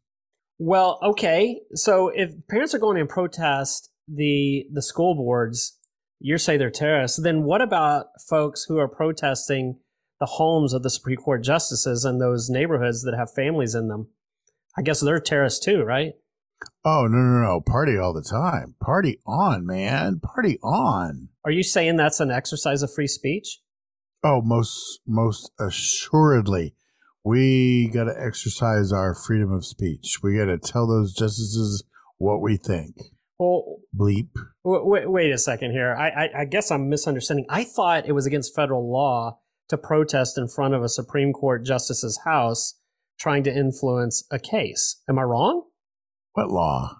Well, 0.58 0.98
okay. 1.02 1.62
So 1.74 2.08
if 2.14 2.32
parents 2.48 2.74
are 2.74 2.78
going 2.78 2.98
to 2.98 3.06
protest 3.06 3.90
the 4.06 4.66
the 4.70 4.82
school 4.82 5.14
boards, 5.14 5.78
you 6.18 6.36
say 6.36 6.56
they're 6.56 6.70
terrorists. 6.70 7.20
Then 7.20 7.44
what 7.44 7.62
about 7.62 8.06
folks 8.28 8.64
who 8.68 8.78
are 8.78 8.88
protesting 8.88 9.78
the 10.20 10.26
homes 10.26 10.74
of 10.74 10.82
the 10.82 10.90
Supreme 10.90 11.16
Court 11.16 11.42
justices 11.42 12.04
and 12.04 12.20
those 12.20 12.50
neighborhoods 12.50 13.02
that 13.04 13.16
have 13.16 13.32
families 13.32 13.74
in 13.74 13.88
them? 13.88 14.08
I 14.76 14.82
guess 14.82 15.00
they're 15.00 15.20
terrorists 15.20 15.64
too, 15.64 15.82
right? 15.82 16.12
Oh 16.84 17.06
no 17.06 17.16
no 17.16 17.42
no! 17.42 17.60
Party 17.62 17.96
all 17.96 18.12
the 18.12 18.22
time. 18.22 18.74
Party 18.80 19.18
on, 19.26 19.64
man. 19.64 20.20
Party 20.20 20.58
on. 20.62 21.30
Are 21.42 21.50
you 21.50 21.62
saying 21.62 21.96
that's 21.96 22.20
an 22.20 22.30
exercise 22.30 22.82
of 22.82 22.92
free 22.92 23.06
speech? 23.06 23.60
Oh, 24.22 24.42
most 24.42 25.00
most 25.06 25.50
assuredly 25.58 26.74
we 27.24 27.90
got 27.92 28.04
to 28.04 28.14
exercise 28.18 28.92
our 28.92 29.14
freedom 29.14 29.52
of 29.52 29.64
speech. 29.64 30.18
We 30.22 30.36
got 30.36 30.46
to 30.46 30.58
tell 30.58 30.86
those 30.86 31.14
justices 31.14 31.84
what 32.18 32.40
we 32.40 32.56
think. 32.56 32.96
Well, 33.38 33.78
bleep. 33.96 34.28
Wait, 34.64 35.10
wait 35.10 35.32
a 35.32 35.38
second 35.38 35.72
here. 35.72 35.94
I, 35.94 36.08
I, 36.08 36.40
I 36.40 36.44
guess 36.44 36.70
I'm 36.70 36.88
misunderstanding. 36.88 37.46
I 37.48 37.64
thought 37.64 38.06
it 38.06 38.12
was 38.12 38.26
against 38.26 38.54
federal 38.54 38.90
law 38.90 39.38
to 39.68 39.78
protest 39.78 40.36
in 40.36 40.48
front 40.48 40.74
of 40.74 40.82
a 40.82 40.88
Supreme 40.88 41.32
Court 41.32 41.64
justice's 41.64 42.20
house 42.24 42.74
trying 43.18 43.44
to 43.44 43.54
influence 43.54 44.24
a 44.30 44.38
case. 44.38 45.02
Am 45.08 45.18
I 45.18 45.22
wrong? 45.22 45.64
What 46.32 46.50
law? 46.50 46.99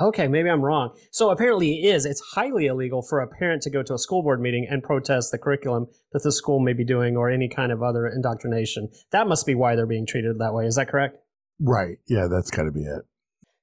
Okay, 0.00 0.28
maybe 0.28 0.48
I'm 0.48 0.62
wrong. 0.62 0.96
So 1.10 1.30
apparently 1.30 1.80
it 1.80 1.94
is. 1.94 2.06
It's 2.06 2.22
highly 2.34 2.66
illegal 2.66 3.02
for 3.02 3.20
a 3.20 3.28
parent 3.28 3.62
to 3.62 3.70
go 3.70 3.82
to 3.82 3.94
a 3.94 3.98
school 3.98 4.22
board 4.22 4.40
meeting 4.40 4.66
and 4.70 4.82
protest 4.82 5.30
the 5.30 5.38
curriculum 5.38 5.86
that 6.12 6.22
the 6.22 6.32
school 6.32 6.60
may 6.60 6.72
be 6.72 6.84
doing 6.84 7.16
or 7.16 7.28
any 7.30 7.48
kind 7.48 7.70
of 7.70 7.82
other 7.82 8.06
indoctrination. 8.06 8.88
That 9.12 9.28
must 9.28 9.46
be 9.46 9.54
why 9.54 9.76
they're 9.76 9.86
being 9.86 10.06
treated 10.06 10.38
that 10.38 10.54
way. 10.54 10.64
Is 10.64 10.76
that 10.76 10.88
correct? 10.88 11.18
Right. 11.60 11.98
Yeah, 12.08 12.28
that's 12.30 12.50
got 12.50 12.62
to 12.62 12.72
be 12.72 12.80
it. 12.80 13.02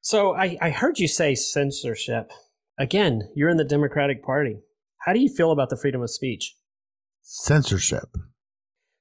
So 0.01 0.35
I, 0.35 0.57
I 0.61 0.69
heard 0.69 0.99
you 0.99 1.07
say 1.07 1.33
censorship. 1.33 2.31
Again, 2.77 3.29
you're 3.35 3.49
in 3.49 3.57
the 3.57 3.63
Democratic 3.63 4.23
Party. 4.23 4.59
How 5.05 5.13
do 5.13 5.19
you 5.19 5.29
feel 5.29 5.51
about 5.51 5.69
the 5.69 5.77
freedom 5.77 6.01
of 6.01 6.11
speech? 6.11 6.55
Censorship. 7.23 8.09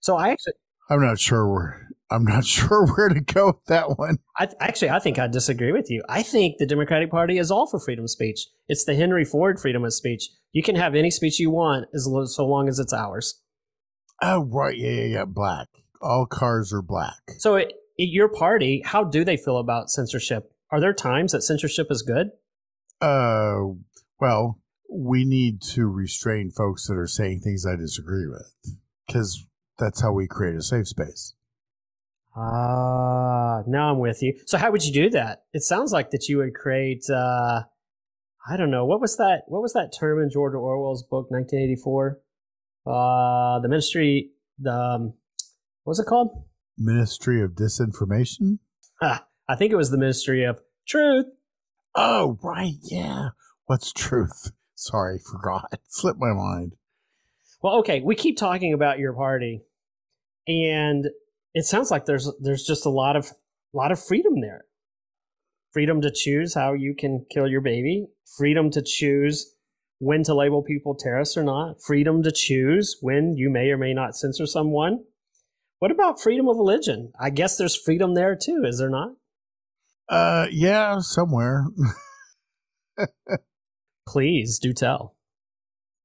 So 0.00 0.16
I 0.16 0.31
actually 0.31 0.55
I'm 0.88 1.02
not 1.02 1.19
sure 1.19 1.52
where 1.52 1.86
I'm 2.10 2.25
not 2.25 2.44
sure 2.46 2.86
where 2.86 3.08
to 3.08 3.20
go 3.20 3.48
with 3.48 3.64
that 3.66 3.98
one. 3.98 4.18
I, 4.38 4.48
actually, 4.60 4.90
I 4.90 4.98
think 4.98 5.18
I 5.18 5.26
disagree 5.26 5.72
with 5.72 5.90
you. 5.90 6.02
I 6.08 6.22
think 6.22 6.58
the 6.58 6.66
Democratic 6.66 7.10
Party 7.10 7.38
is 7.38 7.50
all 7.50 7.66
for 7.66 7.80
freedom 7.80 8.04
of 8.04 8.10
speech. 8.10 8.46
It's 8.68 8.84
the 8.84 8.94
Henry 8.94 9.25
Ford 9.25 9.60
freedom 9.60 9.84
of 9.84 9.92
speech. 9.92 10.28
You 10.52 10.62
can 10.62 10.76
have 10.76 10.94
any 10.94 11.10
speech 11.10 11.38
you 11.38 11.50
want 11.50 11.86
as 11.94 12.04
so 12.04 12.46
long 12.46 12.68
as 12.68 12.78
it's 12.78 12.92
ours. 12.92 13.40
Oh, 14.22 14.44
right. 14.44 14.76
Yeah, 14.76 14.90
yeah, 14.90 15.04
yeah. 15.04 15.25
Black. 15.25 15.68
All 16.00 16.26
cars 16.26 16.72
are 16.72 16.82
black. 16.82 17.20
So, 17.38 17.56
it, 17.56 17.72
it, 17.96 18.04
your 18.04 18.28
party, 18.28 18.82
how 18.84 19.04
do 19.04 19.25
they 19.25 19.36
feel 19.36 19.58
about 19.58 19.90
censorship? 19.90 20.52
Are 20.70 20.80
there 20.80 20.92
times 20.92 21.32
that 21.32 21.42
censorship 21.42 21.88
is 21.90 22.02
good? 22.02 22.28
Uh, 23.00 23.75
well, 24.20 24.60
we 24.90 25.25
need 25.25 25.60
to 25.60 25.86
restrain 25.86 26.50
folks 26.50 26.86
that 26.86 26.96
are 26.96 27.06
saying 27.06 27.40
things 27.40 27.66
I 27.66 27.76
disagree 27.76 28.26
with 28.26 28.52
because 29.06 29.46
that's 29.78 30.02
how 30.02 30.12
we 30.12 30.26
create 30.26 30.56
a 30.56 30.62
safe 30.62 30.88
space. 30.88 31.34
Ah, 32.37 33.62
now 33.66 33.90
I'm 33.90 33.99
with 33.99 34.23
you. 34.23 34.38
So 34.47 34.59
how 34.59 34.71
would 34.71 34.85
you 34.85 34.93
do 34.93 35.11
that? 35.11 35.45
It 35.55 35.62
sounds 35.62 35.93
like 35.93 36.11
that 36.11 36.28
you 36.28 36.38
would 36.38 36.55
create. 36.55 37.05
Uh, 37.09 37.62
I 38.49 38.57
don't 38.57 38.71
know 38.71 38.85
what 38.85 39.00
was 39.00 39.16
that. 39.16 39.43
What 39.47 39.62
was 39.62 39.73
that 39.73 39.93
term 39.99 40.23
in 40.23 40.31
George 40.31 40.55
Orwell's 40.55 41.02
book, 41.02 41.31
1984? 41.31 42.21
Uh, 42.87 43.61
the 43.61 43.69
Ministry. 43.69 44.33
The 44.59 44.73
um, 44.73 45.02
what 45.85 45.93
was 45.93 45.99
it 45.99 46.07
called? 46.07 46.45
Ministry 46.76 47.43
of 47.43 47.52
Disinformation. 47.52 48.59
Ah, 49.02 49.26
I 49.49 49.57
think 49.57 49.73
it 49.73 49.76
was 49.76 49.90
the 49.90 49.99
Ministry 49.99 50.45
of 50.45 50.61
Truth. 50.87 51.26
Oh 51.95 52.38
right, 52.43 52.75
yeah. 52.83 53.31
What's 53.64 53.93
truth? 53.93 54.52
Sorry, 54.75 55.19
forgot. 55.19 55.73
Slipped 55.88 56.21
my 56.21 56.33
mind. 56.33 56.75
Well, 57.62 57.78
okay, 57.78 58.02
we 58.05 58.14
keep 58.14 58.37
talking 58.37 58.75
about 58.75 58.99
your 58.99 59.14
party, 59.14 59.62
and 60.47 61.07
it 61.56 61.64
sounds 61.64 61.90
like 61.90 62.04
there's 62.04 62.30
there's 62.38 62.64
just 62.64 62.84
a 62.84 62.90
lot 62.90 63.16
of 63.16 63.32
lot 63.72 63.90
of 63.90 63.98
freedom 63.98 64.42
there. 64.42 64.66
Freedom 65.72 66.02
to 66.02 66.12
choose 66.14 66.54
how 66.54 66.75
you 66.75 66.94
can 66.94 67.25
kill 67.32 67.48
your 67.48 67.62
baby, 67.62 68.08
freedom 68.36 68.70
to 68.70 68.82
choose 68.82 69.54
when 69.98 70.22
to 70.25 70.34
label 70.34 70.62
people 70.62 70.94
terrorists 70.94 71.34
or 71.34 71.42
not, 71.42 71.76
freedom 71.82 72.22
to 72.22 72.30
choose 72.30 72.98
when 73.00 73.34
you 73.38 73.48
may 73.48 73.70
or 73.70 73.78
may 73.78 73.94
not 73.94 74.14
censor 74.14 74.46
someone. 74.46 75.04
What 75.78 75.90
about 75.90 76.20
freedom 76.20 76.46
of 76.46 76.58
religion? 76.58 77.12
I 77.18 77.30
guess 77.30 77.56
there's 77.56 77.75
freedom 77.75 78.14
there 78.14 78.36
too, 78.36 78.62
is 78.66 78.78
there 78.78 78.90
not? 78.90 79.12
Uh 80.10 80.48
yeah, 80.50 80.98
somewhere. 81.00 81.68
Please 84.06 84.58
do 84.58 84.75
tell. 84.75 85.16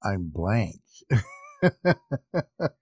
I'm 0.02 0.32
blank. 0.34 0.80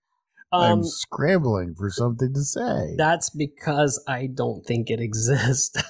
Um, 0.51 0.61
I'm 0.61 0.83
scrambling 0.83 1.75
for 1.75 1.89
something 1.89 2.33
to 2.33 2.43
say. 2.43 2.95
That's 2.97 3.29
because 3.29 4.03
I 4.07 4.27
don't 4.27 4.65
think 4.65 4.89
it 4.89 4.99
exists. 4.99 5.81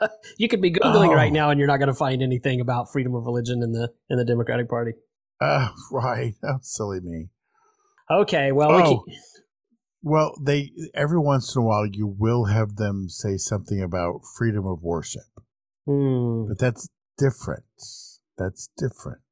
you 0.38 0.48
could 0.48 0.62
be 0.62 0.72
googling 0.72 1.08
oh. 1.08 1.14
right 1.14 1.32
now, 1.32 1.50
and 1.50 1.58
you're 1.58 1.68
not 1.68 1.78
going 1.78 1.88
to 1.88 1.94
find 1.94 2.22
anything 2.22 2.60
about 2.60 2.90
freedom 2.90 3.14
of 3.14 3.24
religion 3.26 3.62
in 3.62 3.72
the 3.72 3.92
in 4.08 4.16
the 4.16 4.24
Democratic 4.24 4.68
Party. 4.68 4.92
Uh, 5.40 5.68
right. 5.90 6.34
Oh, 6.42 6.58
silly 6.62 7.00
me. 7.00 7.28
Okay. 8.10 8.52
Well, 8.52 8.70
oh. 8.72 9.04
we 9.06 9.18
well, 10.02 10.34
they 10.40 10.70
every 10.94 11.18
once 11.18 11.54
in 11.56 11.62
a 11.62 11.64
while 11.64 11.84
you 11.84 12.06
will 12.06 12.44
have 12.44 12.76
them 12.76 13.08
say 13.08 13.36
something 13.36 13.82
about 13.82 14.20
freedom 14.38 14.64
of 14.64 14.82
worship, 14.82 15.22
hmm. 15.84 16.46
but 16.48 16.58
that's 16.58 16.88
different. 17.18 17.64
That's 18.38 18.70
different. 18.78 19.22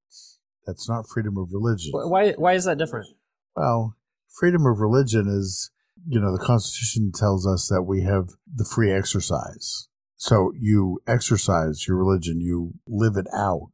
That's 0.67 0.89
not 0.89 1.07
freedom 1.09 1.39
of 1.39 1.51
religion. 1.53 1.93
Why? 1.93 2.33
Why 2.33 2.55
is 2.55 2.65
that 2.65 2.79
different? 2.79 3.07
Well, 3.55 3.97
freedom 4.39 4.67
of 4.67 4.81
religion 4.81 5.29
is, 5.29 5.71
you 6.07 6.21
know, 6.21 6.33
the 6.33 6.45
Constitution 6.45 7.13
tells 7.15 7.47
us 7.47 7.69
that 7.69 7.83
we 7.83 8.03
have 8.03 8.31
the 8.53 8.65
free 8.65 8.93
exercise. 8.93 9.89
So 10.17 10.53
you 10.59 11.01
exercise 11.07 11.87
your 11.87 11.97
religion, 11.97 12.41
you 12.41 12.75
live 12.87 13.17
it 13.17 13.27
out 13.35 13.73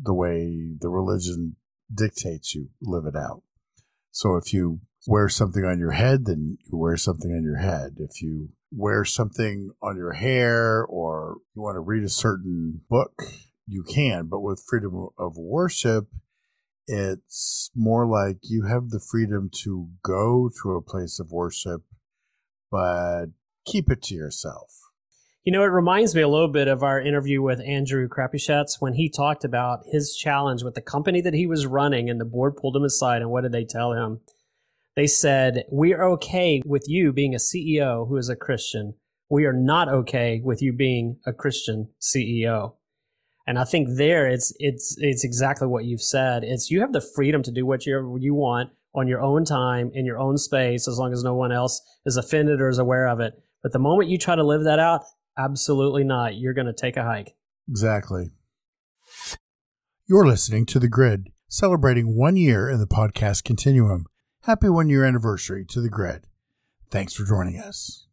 the 0.00 0.14
way 0.14 0.74
the 0.78 0.88
religion 0.88 1.56
dictates 1.92 2.54
you 2.54 2.68
live 2.82 3.04
it 3.06 3.16
out. 3.16 3.42
So 4.10 4.36
if 4.36 4.52
you 4.52 4.80
wear 5.06 5.28
something 5.28 5.64
on 5.64 5.78
your 5.78 5.92
head, 5.92 6.26
then 6.26 6.58
you 6.70 6.78
wear 6.78 6.96
something 6.96 7.30
on 7.30 7.44
your 7.44 7.58
head. 7.58 7.96
If 7.98 8.20
you 8.20 8.50
wear 8.72 9.04
something 9.04 9.70
on 9.80 9.96
your 9.96 10.12
hair 10.12 10.84
or 10.84 11.36
you 11.54 11.62
want 11.62 11.76
to 11.76 11.80
read 11.80 12.02
a 12.02 12.08
certain 12.08 12.82
book, 12.90 13.22
you 13.66 13.82
can. 13.82 14.26
But 14.26 14.40
with 14.40 14.64
freedom 14.68 15.08
of 15.18 15.36
worship, 15.36 16.08
it's 16.86 17.70
more 17.74 18.06
like 18.06 18.38
you 18.42 18.64
have 18.64 18.90
the 18.90 19.00
freedom 19.00 19.50
to 19.62 19.88
go 20.02 20.50
to 20.62 20.72
a 20.72 20.82
place 20.82 21.18
of 21.18 21.32
worship, 21.32 21.82
but 22.70 23.26
keep 23.64 23.90
it 23.90 24.02
to 24.02 24.14
yourself. 24.14 24.72
You 25.44 25.52
know, 25.52 25.62
it 25.62 25.66
reminds 25.66 26.14
me 26.14 26.22
a 26.22 26.28
little 26.28 26.48
bit 26.48 26.66
of 26.66 26.82
our 26.82 27.00
interview 27.00 27.40
with 27.40 27.60
Andrew 27.60 28.08
Crapuchettes 28.08 28.80
when 28.80 28.94
he 28.94 29.08
talked 29.08 29.44
about 29.44 29.84
his 29.92 30.16
challenge 30.16 30.64
with 30.64 30.74
the 30.74 30.80
company 30.80 31.20
that 31.20 31.34
he 31.34 31.46
was 31.46 31.66
running, 31.66 32.10
and 32.10 32.20
the 32.20 32.24
board 32.24 32.56
pulled 32.56 32.74
him 32.74 32.82
aside. 32.82 33.22
And 33.22 33.30
what 33.30 33.42
did 33.42 33.52
they 33.52 33.64
tell 33.64 33.92
him? 33.92 34.20
They 34.96 35.06
said, 35.06 35.64
We 35.70 35.94
are 35.94 36.04
okay 36.14 36.62
with 36.66 36.84
you 36.88 37.12
being 37.12 37.34
a 37.34 37.38
CEO 37.38 38.08
who 38.08 38.16
is 38.16 38.28
a 38.28 38.34
Christian. 38.34 38.94
We 39.28 39.44
are 39.44 39.52
not 39.52 39.88
okay 39.88 40.40
with 40.42 40.62
you 40.62 40.72
being 40.72 41.18
a 41.24 41.32
Christian 41.32 41.90
CEO. 42.00 42.74
And 43.46 43.58
I 43.58 43.64
think 43.64 43.96
there 43.96 44.26
it's 44.26 44.52
it's 44.58 44.96
it's 44.98 45.24
exactly 45.24 45.68
what 45.68 45.84
you've 45.84 46.02
said. 46.02 46.42
It's 46.42 46.70
you 46.70 46.80
have 46.80 46.92
the 46.92 47.00
freedom 47.00 47.42
to 47.44 47.52
do 47.52 47.64
what 47.64 47.86
you 47.86 48.18
you 48.20 48.34
want 48.34 48.70
on 48.94 49.06
your 49.06 49.20
own 49.20 49.44
time 49.44 49.90
in 49.94 50.04
your 50.04 50.18
own 50.18 50.36
space 50.38 50.88
as 50.88 50.98
long 50.98 51.12
as 51.12 51.22
no 51.22 51.34
one 51.34 51.52
else 51.52 51.80
is 52.04 52.16
offended 52.16 52.60
or 52.60 52.68
is 52.68 52.78
aware 52.78 53.06
of 53.06 53.20
it. 53.20 53.34
But 53.62 53.72
the 53.72 53.78
moment 53.78 54.08
you 54.08 54.18
try 54.18 54.34
to 54.34 54.42
live 54.42 54.64
that 54.64 54.78
out, 54.78 55.02
absolutely 55.38 56.02
not. 56.02 56.36
You're 56.36 56.54
going 56.54 56.66
to 56.66 56.72
take 56.72 56.96
a 56.96 57.04
hike. 57.04 57.36
Exactly. 57.68 58.30
You're 60.08 60.26
listening 60.26 60.66
to 60.66 60.78
The 60.78 60.88
Grid, 60.88 61.28
celebrating 61.48 62.16
one 62.16 62.36
year 62.36 62.70
in 62.70 62.78
the 62.78 62.86
podcast 62.86 63.44
continuum. 63.44 64.06
Happy 64.42 64.68
one 64.68 64.88
year 64.88 65.04
anniversary 65.04 65.64
to 65.66 65.80
The 65.80 65.90
Grid. 65.90 66.26
Thanks 66.90 67.12
for 67.12 67.24
joining 67.24 67.58
us. 67.58 68.05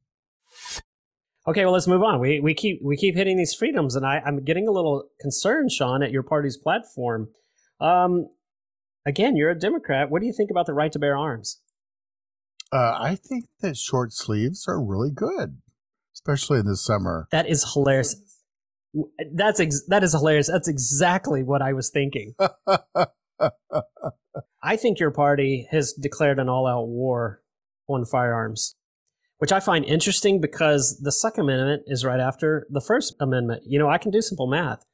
Okay, 1.45 1.65
well 1.65 1.73
let's 1.73 1.87
move 1.87 2.03
on. 2.03 2.19
We 2.19 2.39
we 2.39 2.53
keep 2.53 2.79
we 2.81 2.95
keep 2.95 3.15
hitting 3.15 3.37
these 3.37 3.53
freedoms, 3.53 3.95
and 3.95 4.05
I, 4.05 4.21
I'm 4.25 4.43
getting 4.43 4.67
a 4.67 4.71
little 4.71 5.09
concerned, 5.19 5.71
Shaun, 5.71 6.01
at 6.01 6.11
your 6.11 6.23
party's 6.23 6.55
platform. 6.55 7.29
Um, 7.81 8.29
again, 9.05 9.35
you're 9.35 9.49
a 9.49 9.59
Democrat. 9.59 10.09
What 10.09 10.21
do 10.21 10.25
you 10.25 10.33
think 10.33 10.49
about 10.49 10.67
the 10.67 10.73
right 10.73 10.91
to 10.93 10.99
bear 10.99 11.17
arms? 11.17 11.59
Uh, 12.71 12.97
I 12.99 13.15
think 13.15 13.45
that 13.59 13.75
short 13.75 14.13
sleeves 14.13 14.67
are 14.67 14.81
really 14.81 15.11
good, 15.11 15.57
especially 16.15 16.59
in 16.59 16.65
the 16.65 16.77
summer. 16.77 17.27
That 17.31 17.47
is 17.47 17.73
hilarious. 17.73 18.15
That's 19.33 19.59
ex- 19.59 19.85
that 19.89 20.03
is 20.03 20.13
hilarious. 20.13 20.47
That's 20.47 20.69
exactly 20.69 21.43
what 21.43 21.61
I 21.61 21.73
was 21.73 21.89
thinking. 21.89 22.35
I 24.63 24.77
think 24.77 24.97
your 24.99 25.11
party 25.11 25.67
has 25.71 25.91
declared 25.91 26.39
an 26.39 26.47
all-out 26.47 26.87
war 26.87 27.41
on 27.89 28.05
firearms 28.05 28.75
which 29.43 29.51
I 29.51 29.59
find 29.59 29.83
interesting 29.83 30.39
because 30.39 31.01
the 31.03 31.11
Second 31.11 31.43
Amendment 31.43 31.83
is 31.87 32.05
right 32.05 32.21
after 32.21 32.65
the 32.69 32.79
First 32.79 33.13
Amendment. 33.19 33.63
You 33.65 33.77
know, 33.77 33.89
I 33.89 33.97
can 33.97 34.09
do 34.09 34.21
simple 34.21 34.47
math. 34.47 34.85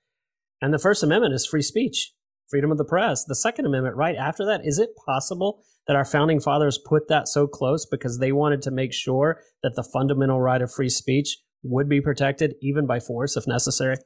And 0.60 0.74
the 0.74 0.80
First 0.80 1.04
Amendment 1.04 1.36
is 1.36 1.46
free 1.46 1.62
speech, 1.62 2.14
freedom 2.50 2.72
of 2.72 2.80
the 2.80 2.84
press. 2.84 3.24
The 3.24 3.36
Second 3.36 3.68
Amendment, 3.68 3.96
right 3.96 4.16
after 4.16 4.44
that, 4.46 4.62
is 4.64 4.80
it 4.80 4.96
possible 5.06 5.62
that 5.86 5.96
our 5.96 6.04
founding 6.04 6.40
fathers 6.40 6.80
put 6.84 7.08
that 7.10 7.28
so 7.28 7.46
close 7.46 7.86
because 7.86 8.18
they 8.18 8.32
wanted 8.32 8.64
to 8.64 8.72
make 8.72 8.92
sure 8.92 9.40
that 9.62 9.76
the 9.76 9.84
fundamental 9.84 10.42
right 10.42 10.64
of 10.64 10.74
free 10.74 10.90
speech 10.90 11.38
would 11.62 11.88
be 11.88 12.02
protected, 12.02 12.56
even 12.60 12.88
by 12.88 13.00
force 13.00 13.38
if 13.38 13.46
necessary? 13.46 13.98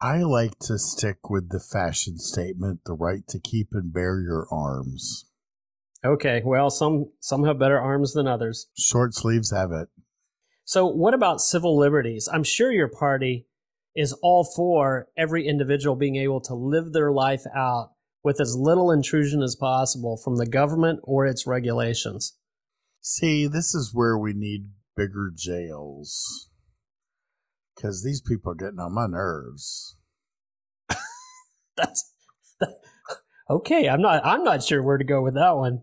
I 0.00 0.22
like 0.22 0.58
to 0.60 0.78
stick 0.78 1.28
with 1.28 1.50
the 1.50 1.60
fashion 1.60 2.16
statement 2.16 2.80
the 2.86 2.94
right 2.94 3.28
to 3.28 3.38
keep 3.38 3.68
and 3.72 3.92
bear 3.92 4.18
your 4.18 4.46
arms. 4.50 5.26
Okay, 6.04 6.42
well, 6.44 6.68
some 6.68 7.10
some 7.20 7.44
have 7.44 7.58
better 7.58 7.80
arms 7.80 8.12
than 8.12 8.26
others. 8.26 8.66
Short 8.76 9.14
sleeves 9.14 9.50
have 9.50 9.72
it. 9.72 9.88
So, 10.64 10.86
what 10.86 11.14
about 11.14 11.40
civil 11.40 11.78
liberties? 11.78 12.28
I'm 12.30 12.44
sure 12.44 12.70
your 12.70 12.88
party 12.88 13.46
is 13.96 14.12
all 14.22 14.44
for 14.44 15.08
every 15.16 15.46
individual 15.46 15.96
being 15.96 16.16
able 16.16 16.42
to 16.42 16.54
live 16.54 16.92
their 16.92 17.10
life 17.10 17.44
out 17.56 17.92
with 18.22 18.38
as 18.38 18.56
little 18.58 18.90
intrusion 18.90 19.42
as 19.42 19.56
possible 19.56 20.18
from 20.22 20.36
the 20.36 20.46
government 20.46 21.00
or 21.04 21.26
its 21.26 21.46
regulations. 21.46 22.36
See, 23.00 23.46
this 23.46 23.74
is 23.74 23.92
where 23.94 24.18
we 24.18 24.34
need 24.34 24.70
bigger 24.96 25.30
jails 25.34 26.50
because 27.74 28.02
these 28.02 28.20
people 28.20 28.52
are 28.52 28.56
getting 28.56 28.78
on 28.78 28.94
my 28.94 29.06
nerves. 29.06 29.96
That's 31.76 32.12
that, 32.60 32.74
okay. 33.48 33.88
I'm 33.88 34.02
not. 34.02 34.24
I'm 34.24 34.44
not 34.44 34.62
sure 34.62 34.82
where 34.82 34.98
to 34.98 35.04
go 35.04 35.22
with 35.22 35.34
that 35.34 35.56
one 35.56 35.82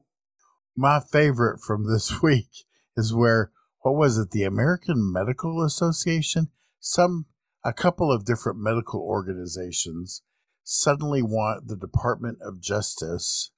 my 0.81 0.99
favorite 0.99 1.61
from 1.61 1.87
this 1.87 2.21
week 2.23 2.65
is 2.97 3.13
where 3.13 3.51
what 3.81 3.95
was 3.95 4.17
it 4.17 4.31
the 4.31 4.43
american 4.43 5.11
medical 5.13 5.63
association? 5.63 6.49
Some 6.79 7.27
a 7.63 7.71
couple 7.71 8.11
of 8.11 8.25
different 8.25 8.59
medical 8.59 8.99
organizations 8.99 10.23
suddenly 10.63 11.21
want 11.21 11.67
the 11.67 11.77
department 11.77 12.39
of 12.41 12.59
justice 12.59 13.51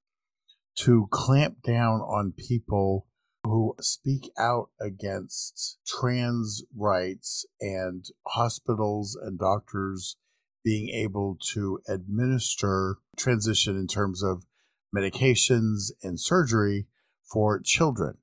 to 0.76 1.08
clamp 1.12 1.62
down 1.66 2.02
on 2.02 2.34
people 2.38 3.08
who 3.46 3.76
speak 3.80 4.30
out 4.38 4.70
against 4.82 5.78
trans 5.88 6.64
rights 6.76 7.46
and 7.62 8.06
hospitals 8.28 9.18
and 9.22 9.40
doctors 9.40 10.18
being 10.64 10.90
able 10.90 11.38
to 11.54 11.80
administer 11.88 12.98
transition 13.18 13.78
in 13.78 13.88
terms 13.88 14.22
of 14.22 14.46
medications 14.94 15.92
and 16.02 16.20
surgery 16.20 16.88
for 17.34 17.60
children. 17.60 18.20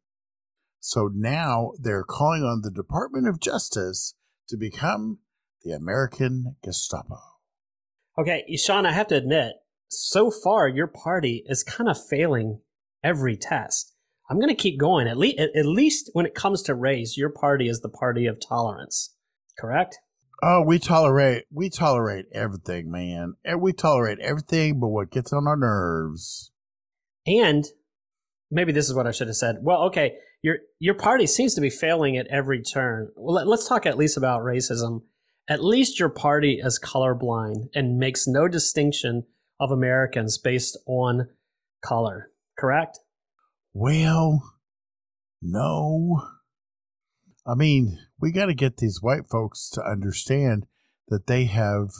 So 0.79 1.11
now 1.13 1.73
they're 1.79 2.05
calling 2.05 2.45
on 2.45 2.63
the 2.63 2.71
Department 2.71 3.29
of 3.29 3.41
Justice 3.41 4.15
to 4.49 4.57
become 4.57 5.19
the 5.63 5.73
American 5.73 6.57
Gestapo. 6.65 7.19
Okay, 8.17 8.45
Shaun, 8.57 8.87
I 8.87 8.93
have 8.93 9.09
to 9.09 9.17
admit, 9.17 9.55
so 9.89 10.31
far 10.31 10.69
your 10.69 10.87
party 10.87 11.43
is 11.47 11.63
kind 11.63 11.91
of 11.91 12.03
failing 12.03 12.61
every 13.05 13.37
test. 13.37 13.95
I'm 14.31 14.39
going 14.39 14.49
to 14.49 14.55
keep 14.55 14.79
going. 14.79 15.09
At 15.09 15.19
least, 15.19 15.41
at 15.41 15.67
least 15.67 16.11
when 16.13 16.25
it 16.25 16.35
comes 16.35 16.63
to 16.63 16.75
race, 16.75 17.17
your 17.17 17.31
party 17.31 17.69
is 17.69 17.81
the 17.81 17.89
party 17.89 18.27
of 18.27 18.39
tolerance. 18.41 19.15
Correct? 19.59 19.99
Oh, 20.43 20.63
we 20.63 20.79
tolerate 20.79 21.45
we 21.53 21.69
tolerate 21.69 22.27
everything, 22.33 22.91
man. 22.91 23.35
We 23.59 23.73
tolerate 23.73 24.21
everything 24.21 24.81
but 24.81 24.89
what 24.89 25.11
gets 25.11 25.33
on 25.33 25.47
our 25.47 25.57
nerves. 25.57 26.53
And 27.27 27.67
maybe 28.51 28.73
this 28.73 28.89
is 28.89 28.95
what 28.95 29.07
I 29.07 29.13
should 29.13 29.29
have 29.29 29.37
said. 29.37 29.57
Well, 29.63 29.83
okay, 29.85 30.17
your 30.43 30.59
your 30.79 30.95
party 30.95 31.27
seems 31.27 31.55
to 31.55 31.61
be 31.61 31.71
failing 31.71 32.17
at 32.17 32.27
every 32.29 32.63
turn. 32.63 33.11
Well, 33.17 33.35
let, 33.35 33.47
let's 33.47 33.69
talk 33.69 33.87
at 33.87 33.99
least 33.99 34.17
about 34.17 34.43
racism. 34.43 35.03
At 35.49 35.65
least 35.65 35.99
your 35.99 36.09
party 36.09 36.61
is 36.63 36.79
colorblind 36.79 37.69
and 37.75 37.99
makes 37.99 38.27
no 38.27 38.47
distinction 38.47 39.25
of 39.59 39.71
Americans 39.71 40.39
based 40.39 40.79
on 40.87 41.29
color. 41.83 42.31
Correct? 42.59 42.99
Well, 43.73 44.43
no. 45.43 46.23
I 47.47 47.55
mean, 47.55 47.99
we 48.21 48.33
got 48.33 48.47
to 48.47 48.55
get 48.55 48.77
these 48.77 49.03
white 49.03 49.29
folks 49.31 49.71
to 49.71 49.83
understand 49.83 50.67
that 51.09 51.27
they 51.27 51.47
have 51.47 51.91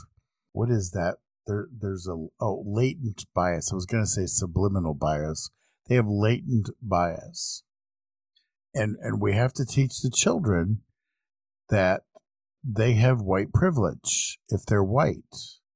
what 0.53 0.69
is 0.69 0.91
that? 0.91 1.17
There, 1.47 1.67
there's 1.71 2.07
a 2.07 2.27
oh, 2.39 2.63
latent 2.65 3.25
bias. 3.33 3.71
I 3.71 3.75
was 3.75 3.85
going 3.85 4.03
to 4.03 4.09
say 4.09 4.25
subliminal 4.25 4.93
bias 4.93 5.49
they 5.91 5.97
have 5.97 6.07
latent 6.07 6.69
bias. 6.81 7.63
And 8.73 8.95
and 9.01 9.19
we 9.19 9.33
have 9.33 9.51
to 9.55 9.65
teach 9.65 9.99
the 9.99 10.09
children 10.09 10.83
that 11.67 12.03
they 12.63 12.93
have 12.93 13.19
white 13.19 13.51
privilege 13.53 14.39
if 14.47 14.61
they're 14.65 14.85
white. 14.85 15.35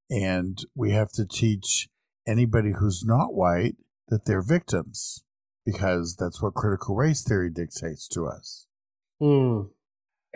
And 0.10 0.58
we 0.73 0.91
have 0.91 1.12
to 1.15 1.25
teach 1.25 1.89
anybody 2.25 2.71
who's 2.80 3.04
not 3.06 3.34
white 3.34 3.75
that 4.08 4.23
they're 4.23 4.41
victims 4.41 5.25
because 5.65 6.15
that's 6.17 6.41
what 6.41 6.54
critical 6.54 6.95
race 6.95 7.21
theory 7.21 7.49
dictates 7.49 8.08
to 8.10 8.25
us. 8.25 8.67
Hmm. 9.19 9.63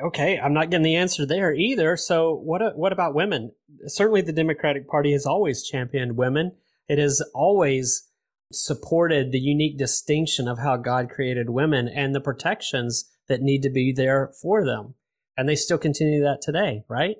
Okay, 0.04 0.38
I'm 0.38 0.54
not 0.54 0.72
getting 0.72 0.84
the 0.84 0.98
answer 0.98 1.26
there 1.26 1.54
either. 1.54 1.96
So 1.96 2.34
what 2.34 2.78
what 2.78 2.92
about 2.92 3.16
women? 3.16 3.54
Certainly 3.88 4.24
the 4.24 4.34
Democratic 4.34 4.90
Party 4.90 5.14
has 5.14 5.26
always 5.26 5.64
championed 5.64 6.18
women. 6.18 6.58
It 6.90 6.98
has 6.98 7.22
always 7.34 8.09
supported 8.52 9.32
the 9.32 9.40
unique 9.40 9.78
distinction 9.78 10.48
of 10.48 10.60
how 10.60 10.78
God 10.78 11.10
created 11.10 11.50
women 11.50 11.88
and 11.88 12.14
the 12.16 12.22
protections 12.22 13.10
that 13.28 13.42
need 13.42 13.62
to 13.64 13.70
be 13.70 13.94
there 13.94 14.32
for 14.42 14.66
them. 14.66 14.96
And 15.38 15.48
they 15.48 15.56
still 15.56 15.78
continue 15.78 16.22
that 16.24 16.42
today, 16.42 16.84
right? 16.90 17.18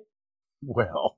Well, 0.62 1.16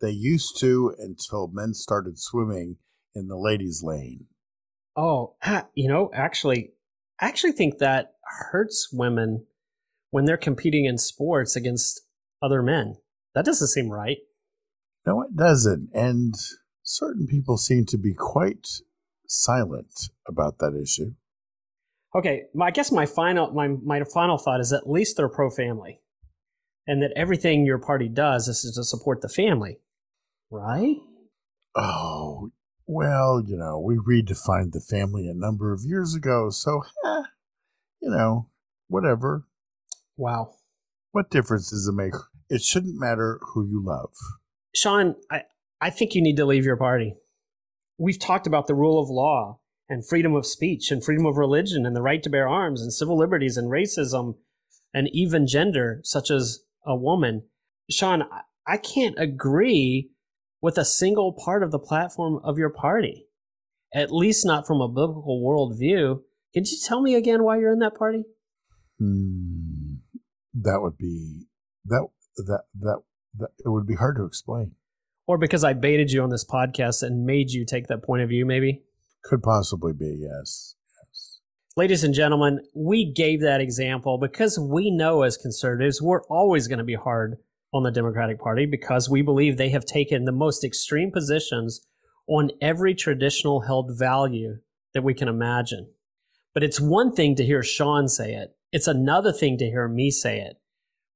they 0.00 0.10
used 0.10 0.58
to 0.60 0.94
until 0.98 1.50
men 1.52 1.74
started 1.74 2.18
swimming 2.18 2.76
in 3.14 3.28
the 3.28 3.36
ladies' 3.36 3.82
lane. 3.82 4.26
Oh, 4.96 5.34
you 5.74 5.88
know, 5.88 6.10
actually, 6.14 6.72
I 7.20 7.26
actually 7.26 7.52
think 7.52 7.78
that 7.78 8.14
hurts 8.50 8.88
women 8.92 9.46
when 10.10 10.24
they're 10.24 10.36
competing 10.36 10.84
in 10.84 10.96
sports 10.96 11.56
against 11.56 12.02
other 12.40 12.62
men. 12.62 12.96
That 13.34 13.44
doesn't 13.44 13.68
seem 13.68 13.90
right. 13.90 14.18
No, 15.06 15.22
it 15.22 15.36
doesn't. 15.36 15.90
And 15.92 16.34
certain 16.82 17.26
people 17.26 17.58
seem 17.58 17.84
to 17.86 17.98
be 17.98 18.14
quite 18.14 18.66
silent 19.28 20.10
about 20.26 20.58
that 20.58 20.78
issue. 20.80 21.12
Okay, 22.14 22.44
I 22.60 22.70
guess 22.70 22.90
my 22.90 23.06
final 23.06 23.52
my 23.52 23.68
my 23.68 24.02
final 24.02 24.38
thought 24.38 24.60
is 24.60 24.72
at 24.72 24.88
least 24.88 25.16
they're 25.16 25.28
pro 25.28 25.50
family, 25.50 26.00
and 26.86 27.02
that 27.02 27.12
everything 27.14 27.66
your 27.66 27.78
party 27.78 28.08
does 28.08 28.48
is 28.48 28.62
to 28.74 28.82
support 28.82 29.20
the 29.20 29.28
family, 29.28 29.78
right? 30.50 30.96
Oh, 31.76 32.50
well, 32.86 33.42
you 33.46 33.56
know, 33.56 33.78
we 33.78 33.96
redefined 33.96 34.72
the 34.72 34.80
family 34.80 35.28
a 35.28 35.34
number 35.34 35.72
of 35.72 35.82
years 35.84 36.14
ago, 36.14 36.48
so 36.48 36.80
eh, 37.04 37.22
you 38.00 38.10
know, 38.10 38.48
whatever. 38.88 39.46
Wow. 40.16 40.54
What 41.12 41.30
difference 41.30 41.70
does 41.70 41.86
it 41.86 41.94
make? 41.94 42.14
It 42.48 42.62
shouldn't 42.62 42.98
matter 42.98 43.38
who 43.52 43.66
you 43.66 43.82
love. 43.84 44.10
Shaun, 44.74 45.16
I, 45.30 45.42
I 45.80 45.90
think 45.90 46.14
you 46.14 46.22
need 46.22 46.36
to 46.36 46.46
leave 46.46 46.64
your 46.64 46.76
party. 46.76 47.14
We've 47.98 48.18
talked 48.18 48.46
about 48.46 48.68
the 48.68 48.74
rule 48.74 49.02
of 49.02 49.10
law 49.10 49.58
and 49.88 50.06
freedom 50.06 50.34
of 50.34 50.46
speech 50.46 50.90
and 50.90 51.04
freedom 51.04 51.26
of 51.26 51.36
religion 51.36 51.84
and 51.84 51.96
the 51.96 52.02
right 52.02 52.22
to 52.22 52.30
bear 52.30 52.48
arms 52.48 52.80
and 52.80 52.92
civil 52.92 53.18
liberties 53.18 53.56
and 53.56 53.70
racism 53.70 54.36
and 54.94 55.08
even 55.12 55.46
gender, 55.46 56.00
such 56.04 56.30
as 56.30 56.60
a 56.86 56.94
woman. 56.94 57.42
Shaun, 57.90 58.22
I 58.66 58.76
can't 58.76 59.18
agree 59.18 60.10
with 60.60 60.78
a 60.78 60.84
single 60.84 61.32
part 61.32 61.62
of 61.62 61.70
the 61.70 61.78
platform 61.78 62.40
of 62.44 62.58
your 62.58 62.70
party, 62.70 63.26
at 63.94 64.12
least 64.12 64.46
not 64.46 64.66
from 64.66 64.80
a 64.80 64.88
biblical 64.88 65.42
worldview. 65.42 66.20
Could 66.54 66.68
you 66.68 66.78
tell 66.84 67.02
me 67.02 67.14
again 67.14 67.42
why 67.42 67.58
you're 67.58 67.72
in 67.72 67.78
that 67.80 67.96
party? 67.96 68.24
Hmm, 68.98 69.96
that 70.54 70.80
would 70.80 70.98
be 70.98 71.46
that 71.84 72.08
that 72.36 72.62
that 72.78 73.02
that 73.38 73.50
it 73.64 73.68
would 73.68 73.86
be 73.86 73.94
hard 73.94 74.16
to 74.16 74.24
explain. 74.24 74.74
Or 75.28 75.36
because 75.36 75.62
I 75.62 75.74
baited 75.74 76.10
you 76.10 76.22
on 76.22 76.30
this 76.30 76.44
podcast 76.44 77.02
and 77.02 77.26
made 77.26 77.50
you 77.50 77.66
take 77.66 77.86
that 77.88 78.02
point 78.02 78.22
of 78.22 78.30
view, 78.30 78.46
maybe? 78.46 78.82
Could 79.22 79.42
possibly 79.42 79.92
be, 79.92 80.18
yes. 80.18 80.74
Yes. 80.88 81.40
Ladies 81.76 82.02
and 82.02 82.14
gentlemen, 82.14 82.60
we 82.74 83.12
gave 83.12 83.42
that 83.42 83.60
example 83.60 84.16
because 84.16 84.58
we 84.58 84.90
know 84.90 85.22
as 85.22 85.36
conservatives 85.36 86.00
we're 86.00 86.24
always 86.24 86.66
going 86.66 86.78
to 86.78 86.84
be 86.84 86.94
hard 86.94 87.36
on 87.74 87.82
the 87.82 87.90
Democratic 87.90 88.40
Party 88.40 88.64
because 88.64 89.10
we 89.10 89.20
believe 89.20 89.58
they 89.58 89.68
have 89.68 89.84
taken 89.84 90.24
the 90.24 90.32
most 90.32 90.64
extreme 90.64 91.12
positions 91.12 91.86
on 92.26 92.50
every 92.62 92.94
traditional 92.94 93.60
held 93.60 93.98
value 93.98 94.56
that 94.94 95.04
we 95.04 95.12
can 95.12 95.28
imagine. 95.28 95.90
But 96.54 96.62
it's 96.62 96.80
one 96.80 97.12
thing 97.12 97.36
to 97.36 97.44
hear 97.44 97.62
Shaun 97.62 98.08
say 98.08 98.32
it, 98.32 98.56
it's 98.72 98.88
another 98.88 99.32
thing 99.32 99.58
to 99.58 99.66
hear 99.66 99.88
me 99.88 100.10
say 100.10 100.40
it. 100.40 100.56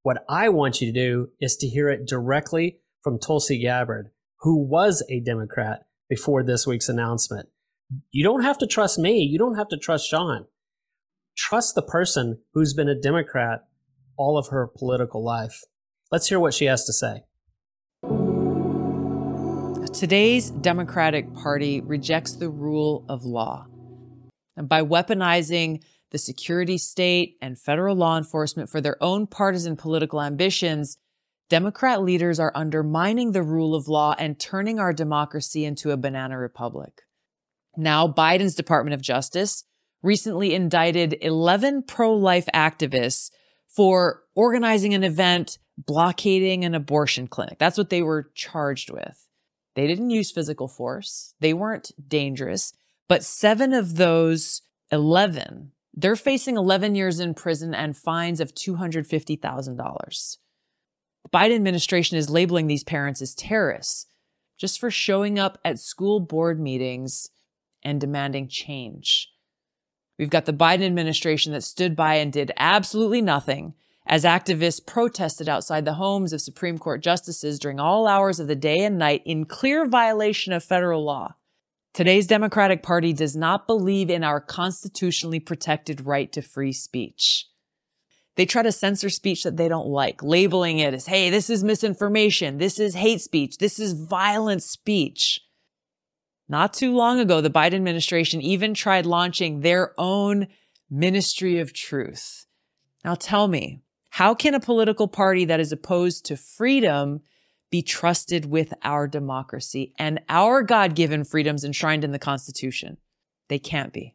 What 0.02 0.22
I 0.28 0.50
want 0.50 0.82
you 0.82 0.92
to 0.92 1.00
do 1.00 1.28
is 1.40 1.56
to 1.56 1.66
hear 1.66 1.88
it 1.88 2.06
directly 2.06 2.80
from 3.02 3.18
Tulsi 3.18 3.58
Gabbard, 3.60 4.10
who 4.40 4.56
was 4.56 5.04
a 5.08 5.20
Democrat 5.20 5.80
before 6.08 6.42
this 6.42 6.66
week's 6.66 6.88
announcement. 6.88 7.48
You 8.10 8.24
don't 8.24 8.42
have 8.42 8.58
to 8.58 8.66
trust 8.66 8.98
me. 8.98 9.18
You 9.18 9.38
don't 9.38 9.56
have 9.56 9.68
to 9.68 9.76
trust 9.76 10.08
Shaun. 10.08 10.46
Trust 11.36 11.74
the 11.74 11.82
person 11.82 12.40
who's 12.54 12.74
been 12.74 12.88
a 12.88 12.98
Democrat 12.98 13.64
all 14.16 14.38
of 14.38 14.48
her 14.48 14.66
political 14.66 15.24
life. 15.24 15.62
Let's 16.10 16.28
hear 16.28 16.38
what 16.38 16.54
she 16.54 16.66
has 16.66 16.84
to 16.84 16.92
say. 16.92 17.24
Today's 19.92 20.50
Democratic 20.50 21.32
Party 21.34 21.80
rejects 21.80 22.34
the 22.34 22.48
rule 22.48 23.04
of 23.08 23.24
law. 23.24 23.66
And 24.56 24.68
by 24.68 24.82
weaponizing 24.82 25.82
the 26.10 26.18
security 26.18 26.78
state 26.78 27.36
and 27.40 27.58
federal 27.58 27.96
law 27.96 28.18
enforcement 28.18 28.68
for 28.68 28.80
their 28.80 29.02
own 29.02 29.26
partisan 29.26 29.76
political 29.76 30.20
ambitions, 30.20 30.98
Democrat 31.52 32.02
leaders 32.02 32.40
are 32.40 32.50
undermining 32.54 33.32
the 33.32 33.42
rule 33.42 33.74
of 33.74 33.86
law 33.86 34.14
and 34.18 34.40
turning 34.40 34.80
our 34.80 34.94
democracy 34.94 35.66
into 35.66 35.90
a 35.90 35.98
banana 35.98 36.38
republic. 36.38 37.02
Now, 37.76 38.08
Biden's 38.08 38.54
Department 38.54 38.94
of 38.94 39.02
Justice 39.02 39.64
recently 40.02 40.54
indicted 40.54 41.18
11 41.20 41.82
pro 41.82 42.14
life 42.14 42.46
activists 42.54 43.30
for 43.68 44.22
organizing 44.34 44.94
an 44.94 45.04
event 45.04 45.58
blockading 45.76 46.64
an 46.64 46.74
abortion 46.74 47.28
clinic. 47.28 47.58
That's 47.58 47.76
what 47.76 47.90
they 47.90 48.00
were 48.00 48.30
charged 48.34 48.90
with. 48.90 49.28
They 49.74 49.86
didn't 49.86 50.08
use 50.08 50.32
physical 50.32 50.68
force, 50.68 51.34
they 51.40 51.52
weren't 51.52 51.92
dangerous, 52.08 52.72
but 53.08 53.24
seven 53.24 53.74
of 53.74 53.96
those 53.96 54.62
11 54.90 55.72
they're 55.94 56.16
facing 56.16 56.56
11 56.56 56.94
years 56.94 57.20
in 57.20 57.34
prison 57.34 57.74
and 57.74 57.94
fines 57.94 58.40
of 58.40 58.54
$250,000. 58.54 60.36
The 61.24 61.30
Biden 61.30 61.54
administration 61.54 62.16
is 62.16 62.30
labeling 62.30 62.66
these 62.66 62.84
parents 62.84 63.22
as 63.22 63.34
terrorists 63.34 64.06
just 64.58 64.78
for 64.78 64.90
showing 64.90 65.38
up 65.38 65.58
at 65.64 65.78
school 65.78 66.20
board 66.20 66.60
meetings 66.60 67.30
and 67.82 68.00
demanding 68.00 68.48
change. 68.48 69.28
We've 70.18 70.30
got 70.30 70.44
the 70.44 70.52
Biden 70.52 70.86
administration 70.86 71.52
that 71.52 71.64
stood 71.64 71.96
by 71.96 72.14
and 72.14 72.32
did 72.32 72.52
absolutely 72.56 73.22
nothing 73.22 73.74
as 74.06 74.24
activists 74.24 74.84
protested 74.84 75.48
outside 75.48 75.84
the 75.84 75.94
homes 75.94 76.32
of 76.32 76.40
Supreme 76.40 76.78
Court 76.78 77.02
justices 77.02 77.58
during 77.58 77.80
all 77.80 78.06
hours 78.06 78.38
of 78.38 78.46
the 78.46 78.56
day 78.56 78.84
and 78.84 78.98
night 78.98 79.22
in 79.24 79.44
clear 79.44 79.86
violation 79.86 80.52
of 80.52 80.62
federal 80.62 81.04
law. 81.04 81.34
Today's 81.94 82.26
Democratic 82.26 82.82
Party 82.82 83.12
does 83.12 83.36
not 83.36 83.66
believe 83.66 84.10
in 84.10 84.24
our 84.24 84.40
constitutionally 84.40 85.40
protected 85.40 86.06
right 86.06 86.32
to 86.32 86.40
free 86.40 86.72
speech. 86.72 87.46
They 88.36 88.46
try 88.46 88.62
to 88.62 88.72
censor 88.72 89.10
speech 89.10 89.42
that 89.44 89.56
they 89.56 89.68
don't 89.68 89.88
like, 89.88 90.22
labeling 90.22 90.78
it 90.78 90.94
as, 90.94 91.06
hey, 91.06 91.28
this 91.28 91.50
is 91.50 91.62
misinformation, 91.62 92.58
this 92.58 92.78
is 92.78 92.94
hate 92.94 93.20
speech, 93.20 93.58
this 93.58 93.78
is 93.78 93.92
violent 93.92 94.62
speech. 94.62 95.40
Not 96.48 96.72
too 96.72 96.94
long 96.94 97.20
ago, 97.20 97.40
the 97.40 97.50
Biden 97.50 97.74
administration 97.74 98.40
even 98.40 98.74
tried 98.74 99.06
launching 99.06 99.60
their 99.60 99.92
own 99.98 100.48
Ministry 100.90 101.58
of 101.58 101.72
Truth. 101.72 102.46
Now 103.04 103.14
tell 103.14 103.48
me, 103.48 103.82
how 104.10 104.34
can 104.34 104.54
a 104.54 104.60
political 104.60 105.08
party 105.08 105.44
that 105.44 105.60
is 105.60 105.72
opposed 105.72 106.24
to 106.26 106.36
freedom 106.36 107.20
be 107.72 107.82
trusted 107.82 108.44
with 108.44 108.74
our 108.84 109.08
democracy 109.08 109.94
and 109.98 110.20
our 110.28 110.62
God 110.62 110.94
given 110.94 111.24
freedoms 111.24 111.64
enshrined 111.64 112.04
in 112.04 112.12
the 112.12 112.18
Constitution. 112.18 112.98
They 113.48 113.58
can't 113.58 113.94
be. 113.94 114.14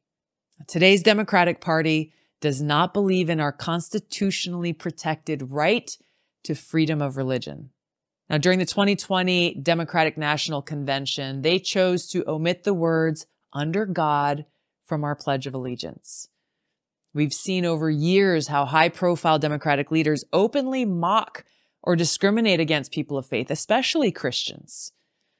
Today's 0.67 1.01
Democratic 1.01 1.59
Party 1.59 2.13
does 2.41 2.61
not 2.61 2.93
believe 2.93 3.29
in 3.29 3.39
our 3.39 3.51
constitutionally 3.51 4.73
protected 4.73 5.51
right 5.51 5.97
to 6.43 6.55
freedom 6.55 7.01
of 7.01 7.17
religion. 7.17 7.71
Now, 8.29 8.37
during 8.37 8.59
the 8.59 8.65
2020 8.65 9.55
Democratic 9.61 10.17
National 10.17 10.61
Convention, 10.61 11.41
they 11.41 11.59
chose 11.59 12.07
to 12.09 12.29
omit 12.29 12.63
the 12.63 12.73
words 12.73 13.25
under 13.53 13.85
God 13.85 14.45
from 14.83 15.03
our 15.03 15.15
Pledge 15.15 15.47
of 15.47 15.53
Allegiance. 15.53 16.27
We've 17.13 17.33
seen 17.33 17.65
over 17.65 17.89
years 17.89 18.47
how 18.47 18.65
high 18.65 18.89
profile 18.89 19.39
Democratic 19.39 19.91
leaders 19.91 20.23
openly 20.31 20.85
mock 20.85 21.45
or 21.81 21.95
discriminate 21.95 22.59
against 22.59 22.91
people 22.91 23.17
of 23.17 23.25
faith, 23.25 23.49
especially 23.49 24.11
Christians. 24.11 24.91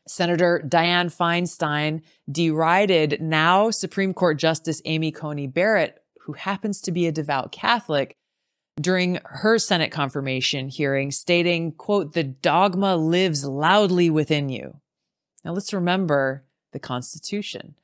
Senator 0.08 0.64
Dianne 0.66 1.14
Feinstein 1.14 2.02
derided 2.32 3.22
now 3.22 3.70
Supreme 3.70 4.14
Court 4.14 4.40
Justice 4.40 4.82
Amy 4.86 5.12
Coney 5.12 5.48
Barrett, 5.48 6.02
who 6.28 6.34
happens 6.34 6.82
to 6.82 6.92
be 6.92 7.08
a 7.08 7.12
devout 7.12 7.54
Catholic, 7.54 8.18
during 8.80 9.18
her 9.24 9.58
Senate 9.58 9.92
confirmation 9.92 10.68
hearing, 10.68 11.10
stating, 11.10 11.72
quote, 11.72 12.14
the 12.14 12.24
dogma 12.24 12.98
lives 12.98 13.46
loudly 13.46 14.10
within 14.10 14.50
you. 14.50 14.82
Now 15.44 15.54
let's 15.54 15.74
remember 15.74 16.44
the 16.74 16.80
Constitution. 16.80 17.76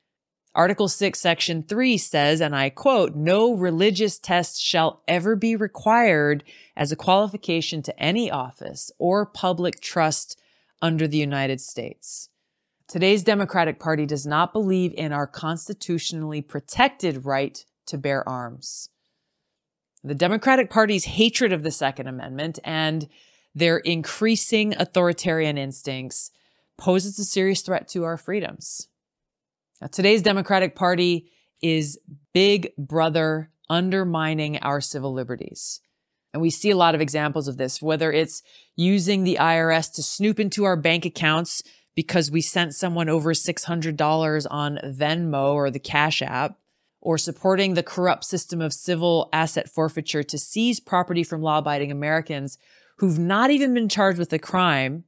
Article 0.54 0.88
6, 0.88 1.18
Section 1.18 1.62
3 1.64 1.96
says, 1.96 2.42
and 2.42 2.54
I 2.54 2.68
quote, 2.68 3.16
no 3.16 3.54
religious 3.54 4.18
test 4.18 4.62
shall 4.62 5.02
ever 5.08 5.34
be 5.34 5.56
required 5.56 6.44
as 6.76 6.92
a 6.92 6.96
qualification 6.96 7.82
to 7.82 7.98
any 7.98 8.30
office 8.30 8.92
or 8.98 9.24
public 9.24 9.80
trust 9.80 10.38
under 10.82 11.08
the 11.08 11.16
United 11.16 11.62
States. 11.62 12.28
Today's 12.86 13.24
Democratic 13.24 13.80
Party 13.80 14.04
does 14.04 14.26
not 14.26 14.52
believe 14.52 14.92
in 14.94 15.12
our 15.12 15.26
constitutionally 15.26 16.42
protected 16.42 17.24
right 17.24 17.64
to 17.86 17.98
bear 17.98 18.28
arms. 18.28 18.88
The 20.02 20.14
Democratic 20.14 20.70
Party's 20.70 21.04
hatred 21.04 21.52
of 21.52 21.62
the 21.62 21.70
Second 21.70 22.08
Amendment 22.08 22.58
and 22.64 23.08
their 23.54 23.78
increasing 23.78 24.74
authoritarian 24.76 25.56
instincts 25.56 26.30
poses 26.76 27.18
a 27.18 27.24
serious 27.24 27.62
threat 27.62 27.88
to 27.88 28.04
our 28.04 28.16
freedoms. 28.16 28.88
Now, 29.80 29.86
today's 29.86 30.22
Democratic 30.22 30.74
Party 30.74 31.30
is 31.62 31.98
big 32.32 32.72
brother 32.76 33.50
undermining 33.70 34.58
our 34.58 34.80
civil 34.80 35.12
liberties. 35.12 35.80
And 36.32 36.42
we 36.42 36.50
see 36.50 36.70
a 36.70 36.76
lot 36.76 36.94
of 36.94 37.00
examples 37.00 37.48
of 37.48 37.56
this, 37.56 37.80
whether 37.80 38.12
it's 38.12 38.42
using 38.76 39.22
the 39.24 39.38
IRS 39.40 39.92
to 39.94 40.02
snoop 40.02 40.40
into 40.40 40.64
our 40.64 40.76
bank 40.76 41.06
accounts 41.06 41.62
because 41.94 42.30
we 42.30 42.40
sent 42.40 42.74
someone 42.74 43.08
over 43.08 43.32
$600 43.32 44.46
on 44.50 44.78
Venmo 44.84 45.54
or 45.54 45.70
the 45.70 45.78
Cash 45.78 46.22
App, 46.22 46.58
or 47.04 47.16
supporting 47.16 47.74
the 47.74 47.82
corrupt 47.82 48.24
system 48.24 48.60
of 48.60 48.72
civil 48.72 49.28
asset 49.32 49.68
forfeiture 49.68 50.24
to 50.24 50.38
seize 50.38 50.80
property 50.80 51.22
from 51.22 51.42
law 51.42 51.58
abiding 51.58 51.92
Americans 51.92 52.58
who've 52.98 53.18
not 53.18 53.50
even 53.50 53.74
been 53.74 53.88
charged 53.88 54.18
with 54.18 54.32
a 54.32 54.38
crime 54.38 55.04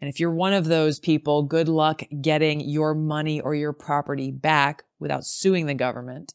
and 0.00 0.08
if 0.10 0.20
you're 0.20 0.30
one 0.30 0.52
of 0.52 0.66
those 0.66 0.98
people, 0.98 1.42
good 1.42 1.68
luck 1.68 2.02
getting 2.20 2.60
your 2.60 2.94
money 2.94 3.40
or 3.40 3.54
your 3.54 3.72
property 3.72 4.30
back 4.30 4.84
without 4.98 5.24
suing 5.24 5.66
the 5.66 5.74
government. 5.74 6.34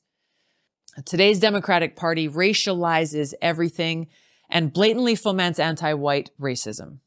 Today's 1.05 1.39
Democratic 1.39 1.95
Party 1.95 2.27
racializes 2.27 3.33
everything 3.41 4.07
and 4.49 4.73
blatantly 4.73 5.15
foments 5.15 5.59
anti 5.59 5.93
white 5.93 6.31
racism. 6.39 6.97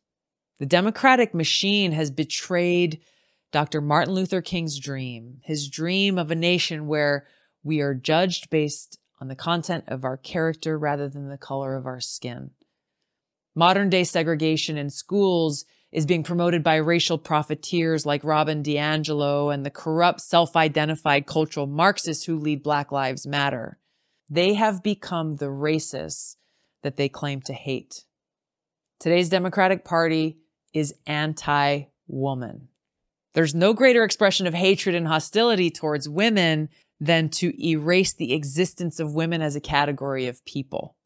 The 0.59 0.66
Democratic 0.66 1.35
machine 1.35 1.92
has 1.92 2.11
betrayed 2.11 3.00
Dr. 3.50 3.81
Martin 3.81 4.14
Luther 4.14 4.40
King's 4.40 4.79
dream, 4.79 5.40
his 5.42 5.68
dream 5.68 6.18
of 6.18 6.31
a 6.31 6.37
nation 6.37 6.87
where 6.87 7.27
we 7.64 7.81
are 7.81 7.94
judged 7.94 8.50
based 8.50 8.98
on 9.20 9.29
the 9.29 9.35
content 9.35 9.85
of 9.88 10.05
our 10.05 10.16
character 10.16 10.79
rather 10.79 11.09
than 11.09 11.29
the 11.29 11.38
color 11.38 11.74
of 11.74 11.87
our 11.87 12.00
skin. 12.00 12.50
Modern 13.55 13.88
day 13.88 14.05
segregation 14.05 14.77
in 14.77 14.90
schools 14.90 15.64
is 15.90 16.07
being 16.07 16.24
promoted 16.24 16.62
by 16.62 16.74
racial 16.77 17.18
profiteers 17.18 18.05
like 18.05 18.24
Robin 18.24 18.62
DiAngelo 18.62 19.55
and 19.55 19.64
the 19.64 19.70
corrupt, 19.70 20.20
self 20.20 20.57
identified 20.57 21.27
cultural 21.27 21.66
Marxists 21.66 22.24
who 22.24 22.38
lead 22.38 22.62
Black 22.62 22.92
Lives 22.92 23.27
Matter. 23.27 23.79
They 24.29 24.55
have 24.55 24.83
become 24.83 25.37
the 25.37 25.46
racists 25.46 26.37
that 26.83 26.96
they 26.96 27.09
claim 27.09 27.40
to 27.42 27.53
hate. 27.53 28.05
Today's 28.98 29.29
Democratic 29.29 29.85
Party 29.85 30.38
is 30.72 30.94
anti 31.07 31.85
woman. 32.09 32.68
There's 33.35 33.55
no 33.55 33.72
greater 33.72 34.05
expression 34.05 34.46
of 34.46 34.55
hatred 34.55 34.94
and 34.94 35.07
hostility 35.07 35.70
towards 35.70 36.09
women 36.09 36.68
than 37.00 37.28
to 37.28 37.52
erase 37.64 38.12
the 38.12 38.33
existence 38.33 39.00
of 39.00 39.14
women 39.14 39.42
as 39.42 39.57
a 39.57 39.61
category 39.61 40.26
of 40.26 40.44
people. 40.44 40.96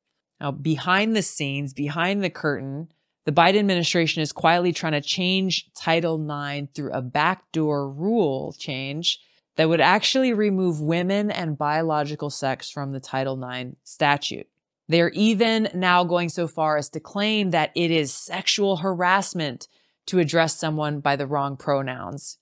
Now, 0.40 0.50
behind 0.52 1.16
the 1.16 1.22
scenes, 1.22 1.72
behind 1.72 2.22
the 2.22 2.30
curtain, 2.30 2.88
the 3.24 3.32
Biden 3.32 3.58
administration 3.58 4.22
is 4.22 4.32
quietly 4.32 4.72
trying 4.72 4.92
to 4.92 5.00
change 5.00 5.70
Title 5.74 6.18
IX 6.18 6.68
through 6.74 6.92
a 6.92 7.02
backdoor 7.02 7.90
rule 7.90 8.54
change 8.58 9.20
that 9.56 9.68
would 9.68 9.80
actually 9.80 10.32
remove 10.32 10.80
women 10.80 11.30
and 11.30 11.58
biological 11.58 12.30
sex 12.30 12.70
from 12.70 12.92
the 12.92 13.00
Title 13.00 13.42
IX 13.42 13.76
statute. 13.82 14.46
They're 14.88 15.10
even 15.10 15.68
now 15.74 16.04
going 16.04 16.30
so 16.30 16.48
far 16.48 16.78
as 16.78 16.88
to 16.90 17.00
claim 17.00 17.50
that 17.50 17.72
it 17.74 17.90
is 17.90 18.14
sexual 18.14 18.78
harassment 18.78 19.68
to 20.06 20.20
address 20.20 20.56
someone 20.56 21.00
by 21.00 21.16
the 21.16 21.26
wrong 21.26 21.56
pronouns. 21.56 22.38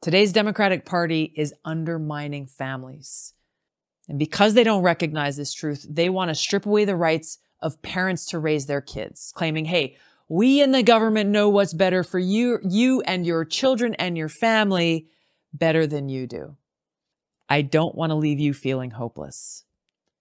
Today's 0.00 0.32
Democratic 0.32 0.84
Party 0.84 1.32
is 1.34 1.52
undermining 1.64 2.46
families. 2.46 3.34
And 4.08 4.16
because 4.16 4.54
they 4.54 4.62
don't 4.62 4.84
recognize 4.84 5.36
this 5.36 5.52
truth, 5.52 5.84
they 5.90 6.08
want 6.08 6.28
to 6.28 6.36
strip 6.36 6.66
away 6.66 6.84
the 6.84 6.94
rights 6.94 7.38
of 7.60 7.82
parents 7.82 8.24
to 8.26 8.38
raise 8.38 8.66
their 8.66 8.80
kids, 8.80 9.32
claiming, 9.34 9.64
hey, 9.64 9.96
we 10.28 10.62
in 10.62 10.70
the 10.70 10.84
government 10.84 11.30
know 11.30 11.48
what's 11.48 11.74
better 11.74 12.04
for 12.04 12.20
you, 12.20 12.60
you 12.62 13.00
and 13.02 13.26
your 13.26 13.44
children 13.44 13.94
and 13.94 14.16
your 14.16 14.28
family 14.28 15.08
better 15.52 15.84
than 15.84 16.08
you 16.08 16.28
do. 16.28 16.56
I 17.48 17.62
don't 17.62 17.96
want 17.96 18.10
to 18.10 18.16
leave 18.16 18.38
you 18.38 18.54
feeling 18.54 18.92
hopeless. 18.92 19.64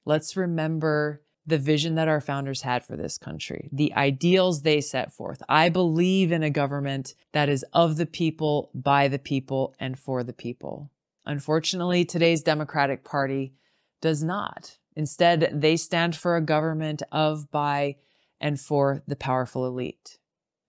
Let's 0.05 0.35
remember 0.35 1.21
the 1.47 1.57
vision 1.57 1.95
that 1.95 2.09
our 2.09 2.19
founders 2.19 2.61
had 2.61 2.83
for 2.83 2.97
this 2.97 3.17
country, 3.17 3.69
the 3.71 3.93
ideals 3.95 4.61
they 4.61 4.81
set 4.81 5.13
forth. 5.13 5.41
I 5.47 5.69
believe 5.69 6.31
in 6.31 6.43
a 6.43 6.49
government 6.49 7.15
that 7.31 7.47
is 7.47 7.65
of 7.71 7.95
the 7.95 8.05
people, 8.05 8.69
by 8.75 9.07
the 9.07 9.17
people, 9.17 9.73
and 9.79 9.97
for 9.97 10.23
the 10.23 10.33
people. 10.33 10.91
Unfortunately, 11.25 12.03
today's 12.03 12.43
Democratic 12.43 13.05
Party 13.05 13.53
does 14.01 14.21
not. 14.21 14.77
Instead, 14.95 15.61
they 15.61 15.77
stand 15.77 16.15
for 16.15 16.35
a 16.35 16.41
government 16.41 17.01
of, 17.13 17.49
by, 17.49 17.95
and 18.41 18.59
for 18.59 19.01
the 19.07 19.15
powerful 19.15 19.65
elite. 19.65 20.17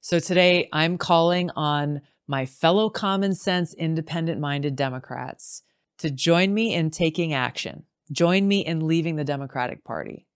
So 0.00 0.20
today, 0.20 0.68
I'm 0.72 0.96
calling 0.96 1.50
on 1.56 2.02
my 2.28 2.46
fellow 2.46 2.88
common 2.88 3.34
sense, 3.34 3.74
independent 3.74 4.40
minded 4.40 4.76
Democrats 4.76 5.62
to 5.98 6.10
join 6.10 6.54
me 6.54 6.72
in 6.72 6.90
taking 6.90 7.34
action. 7.34 7.84
Join 8.12 8.46
me 8.46 8.60
in 8.64 8.86
leaving 8.86 9.16
the 9.16 9.24
Democratic 9.24 9.82
Party. 9.82 10.27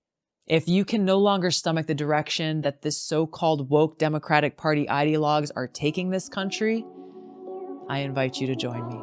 If 0.47 0.67
you 0.67 0.85
can 0.85 1.05
no 1.05 1.19
longer 1.19 1.53
stomach 1.53 1.87
the 1.87 1.95
direction 1.95 2.63
that 2.63 2.83
this 2.83 3.01
so 3.01 3.27
called 3.27 3.71
woke 3.71 3.99
Democratic 3.99 4.57
Party 4.57 4.87
ideologues 4.87 5.53
are 5.55 5.69
taking 5.69 6.11
this 6.11 6.29
country, 6.29 6.85
I 7.89 7.99
invite 8.01 8.41
you 8.41 8.49
to 8.49 8.57
join 8.57 8.89
me. 8.89 9.01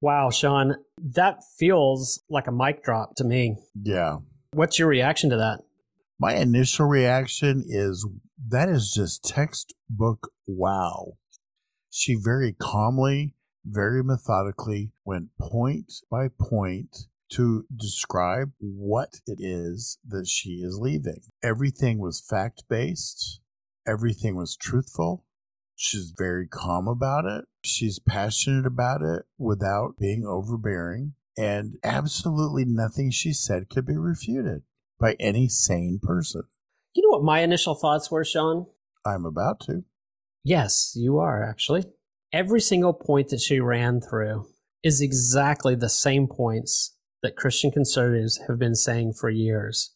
Wow, 0.00 0.30
Shaun, 0.30 0.76
that 0.98 1.42
feels 1.58 2.22
like 2.30 2.46
a 2.46 2.52
mic 2.52 2.82
drop 2.82 3.14
to 3.16 3.24
me. 3.24 3.56
Yeah. 3.80 4.18
What's 4.52 4.78
your 4.78 4.88
reaction 4.88 5.28
to 5.30 5.36
that? 5.36 5.60
My 6.18 6.34
initial 6.34 6.86
reaction 6.86 7.62
is 7.66 8.06
that 8.48 8.70
is 8.70 8.90
just 8.90 9.22
textbook 9.24 10.30
wow. 10.46 11.18
She 11.90 12.14
very 12.14 12.54
calmly, 12.54 13.34
very 13.66 14.02
methodically 14.02 14.92
went 15.04 15.28
point 15.38 15.92
by 16.10 16.28
point 16.28 17.06
to 17.32 17.64
describe 17.74 18.52
what 18.58 19.20
it 19.26 19.38
is 19.40 19.98
that 20.06 20.26
she 20.26 20.60
is 20.62 20.78
leaving. 20.78 21.20
Everything 21.42 21.98
was 21.98 22.20
fact 22.20 22.64
based, 22.68 23.40
everything 23.86 24.36
was 24.36 24.56
truthful. 24.56 25.24
She's 25.74 26.12
very 26.16 26.46
calm 26.46 26.86
about 26.86 27.24
it. 27.24 27.46
She's 27.64 27.98
passionate 27.98 28.66
about 28.66 29.02
it 29.02 29.24
without 29.38 29.96
being 29.98 30.24
overbearing. 30.24 31.14
And 31.36 31.76
absolutely 31.82 32.64
nothing 32.66 33.10
she 33.10 33.32
said 33.32 33.70
could 33.70 33.86
be 33.86 33.96
refuted 33.96 34.62
by 35.00 35.16
any 35.18 35.48
sane 35.48 35.98
person. 36.00 36.42
You 36.94 37.02
know 37.02 37.16
what 37.16 37.24
my 37.24 37.40
initial 37.40 37.74
thoughts 37.74 38.10
were, 38.10 38.24
Shaun? 38.24 38.66
I'm 39.04 39.24
about 39.24 39.60
to. 39.60 39.84
Yes, 40.44 40.92
you 40.94 41.18
are 41.18 41.42
actually. 41.42 41.84
Every 42.32 42.60
single 42.60 42.92
point 42.92 43.28
that 43.28 43.40
she 43.40 43.60
ran 43.60 44.00
through 44.00 44.46
is 44.82 45.00
exactly 45.00 45.74
the 45.74 45.88
same 45.88 46.26
points 46.26 46.91
that 47.22 47.36
Christian 47.36 47.70
conservatives 47.70 48.40
have 48.48 48.58
been 48.58 48.74
saying 48.74 49.14
for 49.14 49.30
years. 49.30 49.94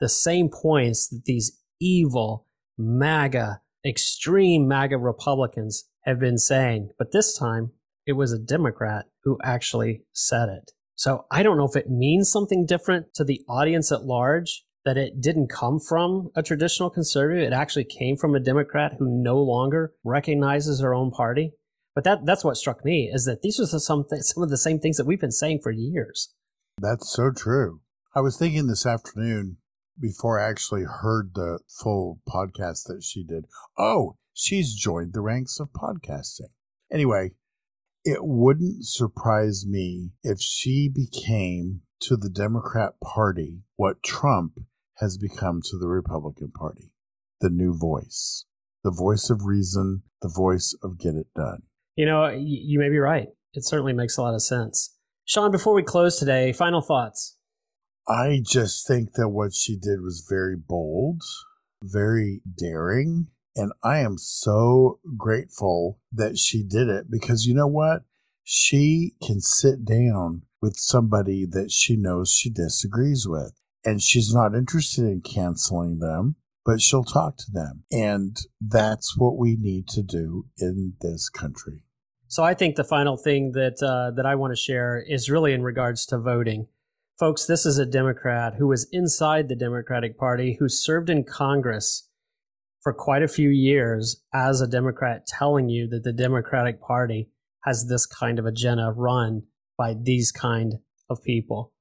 The 0.00 0.08
same 0.08 0.48
points 0.48 1.08
that 1.08 1.24
these 1.24 1.60
evil, 1.80 2.46
MAGA, 2.78 3.60
extreme 3.84 4.66
MAGA 4.66 4.98
Republicans 4.98 5.84
have 6.04 6.18
been 6.18 6.38
saying, 6.38 6.90
but 6.98 7.12
this 7.12 7.36
time 7.36 7.72
it 8.06 8.12
was 8.12 8.32
a 8.32 8.38
Democrat 8.38 9.06
who 9.24 9.38
actually 9.42 10.02
said 10.12 10.48
it. 10.48 10.72
So 10.96 11.26
I 11.30 11.42
don't 11.42 11.56
know 11.56 11.66
if 11.66 11.76
it 11.76 11.90
means 11.90 12.30
something 12.30 12.66
different 12.66 13.14
to 13.14 13.24
the 13.24 13.42
audience 13.48 13.90
at 13.90 14.04
large 14.04 14.64
that 14.84 14.98
it 14.98 15.20
didn't 15.20 15.48
come 15.48 15.80
from 15.80 16.30
a 16.36 16.42
traditional 16.42 16.90
conservative. 16.90 17.44
It 17.44 17.54
actually 17.54 17.84
came 17.84 18.16
from 18.16 18.34
a 18.34 18.40
Democrat 18.40 18.96
who 18.98 19.06
no 19.22 19.38
longer 19.38 19.94
recognizes 20.04 20.80
her 20.80 20.94
own 20.94 21.10
party. 21.10 21.52
But 21.94 22.04
that, 22.04 22.26
that's 22.26 22.44
what 22.44 22.56
struck 22.56 22.84
me 22.84 23.10
is 23.12 23.24
that 23.24 23.42
these 23.42 23.58
are 23.60 23.66
some, 23.66 24.04
some 24.20 24.42
of 24.42 24.50
the 24.50 24.58
same 24.58 24.78
things 24.78 24.96
that 24.96 25.06
we've 25.06 25.20
been 25.20 25.30
saying 25.30 25.60
for 25.62 25.70
years. 25.70 26.34
That's 26.78 27.12
so 27.12 27.30
true. 27.30 27.80
I 28.14 28.20
was 28.20 28.36
thinking 28.36 28.66
this 28.66 28.86
afternoon 28.86 29.58
before 30.00 30.40
I 30.40 30.48
actually 30.48 30.84
heard 30.84 31.32
the 31.34 31.60
full 31.68 32.20
podcast 32.28 32.86
that 32.86 33.02
she 33.02 33.24
did. 33.24 33.46
Oh, 33.78 34.16
she's 34.32 34.74
joined 34.74 35.12
the 35.12 35.20
ranks 35.20 35.60
of 35.60 35.70
podcasting. 35.72 36.50
Anyway, 36.92 37.32
it 38.04 38.18
wouldn't 38.20 38.84
surprise 38.84 39.64
me 39.66 40.10
if 40.22 40.40
she 40.40 40.88
became 40.88 41.80
to 42.00 42.16
the 42.16 42.28
Democrat 42.28 42.94
Party 43.02 43.62
what 43.76 44.02
Trump 44.02 44.58
has 44.98 45.16
become 45.16 45.60
to 45.70 45.78
the 45.78 45.88
Republican 45.88 46.50
Party 46.50 46.90
the 47.40 47.50
new 47.50 47.76
voice, 47.76 48.46
the 48.84 48.90
voice 48.90 49.28
of 49.28 49.44
reason, 49.44 50.02
the 50.22 50.32
voice 50.34 50.74
of 50.82 50.98
get 50.98 51.14
it 51.14 51.26
done. 51.34 51.62
You 51.94 52.06
know, 52.06 52.28
you 52.28 52.78
may 52.78 52.88
be 52.88 52.98
right. 52.98 53.28
It 53.52 53.66
certainly 53.66 53.92
makes 53.92 54.16
a 54.16 54.22
lot 54.22 54.34
of 54.34 54.42
sense. 54.42 54.93
Shaun, 55.26 55.50
before 55.50 55.72
we 55.72 55.82
close 55.82 56.18
today, 56.18 56.52
final 56.52 56.82
thoughts. 56.82 57.38
I 58.06 58.42
just 58.44 58.86
think 58.86 59.14
that 59.14 59.30
what 59.30 59.54
she 59.54 59.74
did 59.74 60.02
was 60.02 60.26
very 60.28 60.54
bold, 60.54 61.22
very 61.82 62.42
daring. 62.58 63.28
And 63.56 63.72
I 63.82 64.00
am 64.00 64.18
so 64.18 65.00
grateful 65.16 65.98
that 66.12 66.36
she 66.36 66.62
did 66.62 66.88
it 66.88 67.10
because 67.10 67.46
you 67.46 67.54
know 67.54 67.66
what? 67.66 68.02
She 68.42 69.14
can 69.26 69.40
sit 69.40 69.86
down 69.86 70.42
with 70.60 70.76
somebody 70.76 71.46
that 71.50 71.70
she 71.70 71.96
knows 71.96 72.30
she 72.30 72.50
disagrees 72.50 73.26
with. 73.26 73.52
And 73.82 74.02
she's 74.02 74.34
not 74.34 74.54
interested 74.54 75.04
in 75.04 75.22
canceling 75.22 76.00
them, 76.00 76.36
but 76.66 76.82
she'll 76.82 77.04
talk 77.04 77.38
to 77.38 77.50
them. 77.50 77.84
And 77.90 78.36
that's 78.60 79.16
what 79.16 79.38
we 79.38 79.56
need 79.58 79.88
to 79.88 80.02
do 80.02 80.46
in 80.58 80.94
this 81.00 81.30
country. 81.30 81.84
So 82.28 82.42
I 82.42 82.54
think 82.54 82.76
the 82.76 82.84
final 82.84 83.16
thing 83.16 83.52
that 83.52 83.82
uh, 83.82 84.10
that 84.16 84.26
I 84.26 84.34
want 84.34 84.52
to 84.52 84.60
share 84.60 85.02
is 85.06 85.30
really 85.30 85.52
in 85.52 85.62
regards 85.62 86.06
to 86.06 86.18
voting. 86.18 86.66
Folks, 87.18 87.46
this 87.46 87.64
is 87.64 87.78
a 87.78 87.86
Democrat 87.86 88.54
who 88.58 88.66
was 88.66 88.88
inside 88.90 89.48
the 89.48 89.54
Democratic 89.54 90.18
Party 90.18 90.56
who 90.58 90.68
served 90.68 91.08
in 91.08 91.22
Congress 91.22 92.08
for 92.82 92.92
quite 92.92 93.22
a 93.22 93.28
few 93.28 93.48
years 93.48 94.22
as 94.32 94.60
a 94.60 94.66
Democrat 94.66 95.26
telling 95.26 95.68
you 95.68 95.88
that 95.88 96.02
the 96.02 96.12
Democratic 96.12 96.82
Party 96.82 97.30
has 97.62 97.86
this 97.86 98.04
kind 98.04 98.38
of 98.38 98.46
agenda 98.46 98.92
run 98.94 99.44
by 99.78 99.94
these 99.94 100.32
kind 100.32 100.74
of 101.08 101.22
people. 101.22 101.72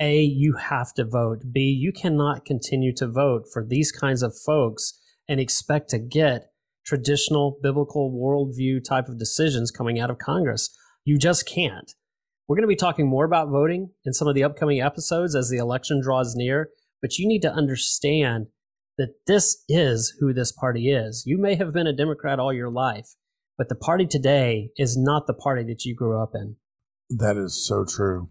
A, 0.00 0.20
you 0.20 0.54
have 0.54 0.94
to 0.94 1.04
vote. 1.04 1.42
B, 1.52 1.60
you 1.60 1.92
cannot 1.92 2.44
continue 2.44 2.94
to 2.94 3.06
vote 3.06 3.46
for 3.52 3.64
these 3.64 3.90
kinds 3.90 4.22
of 4.22 4.36
folks 4.36 4.98
and 5.28 5.40
expect 5.40 5.90
to 5.90 5.98
get 5.98 6.52
traditional 6.86 7.58
biblical 7.62 8.12
worldview 8.12 8.82
type 8.82 9.08
of 9.08 9.18
decisions 9.18 9.70
coming 9.70 9.98
out 9.98 10.10
of 10.10 10.18
Congress. 10.18 10.74
You 11.04 11.18
just 11.18 11.46
can't. 11.46 11.92
We're 12.48 12.56
going 12.56 12.62
to 12.62 12.68
be 12.68 12.76
talking 12.76 13.08
more 13.08 13.24
about 13.24 13.48
voting 13.48 13.90
in 14.04 14.12
some 14.12 14.28
of 14.28 14.34
the 14.34 14.44
upcoming 14.44 14.80
episodes 14.80 15.34
as 15.34 15.50
the 15.50 15.56
election 15.56 16.00
draws 16.00 16.36
near, 16.36 16.70
but 17.02 17.18
you 17.18 17.26
need 17.26 17.42
to 17.42 17.52
understand 17.52 18.46
that 18.98 19.26
this 19.26 19.64
is 19.68 20.14
who 20.20 20.32
this 20.32 20.52
party 20.52 20.90
is. 20.90 21.24
You 21.26 21.38
may 21.38 21.56
have 21.56 21.72
been 21.72 21.88
a 21.88 21.92
Democrat 21.92 22.38
all 22.38 22.52
your 22.52 22.70
life, 22.70 23.14
but 23.58 23.68
the 23.68 23.74
party 23.74 24.06
today 24.06 24.70
is 24.76 24.96
not 24.96 25.26
the 25.26 25.34
party 25.34 25.64
that 25.64 25.84
you 25.84 25.94
grew 25.94 26.22
up 26.22 26.30
in. 26.34 26.56
That 27.10 27.36
is 27.36 27.66
so 27.66 27.84
true. 27.84 28.28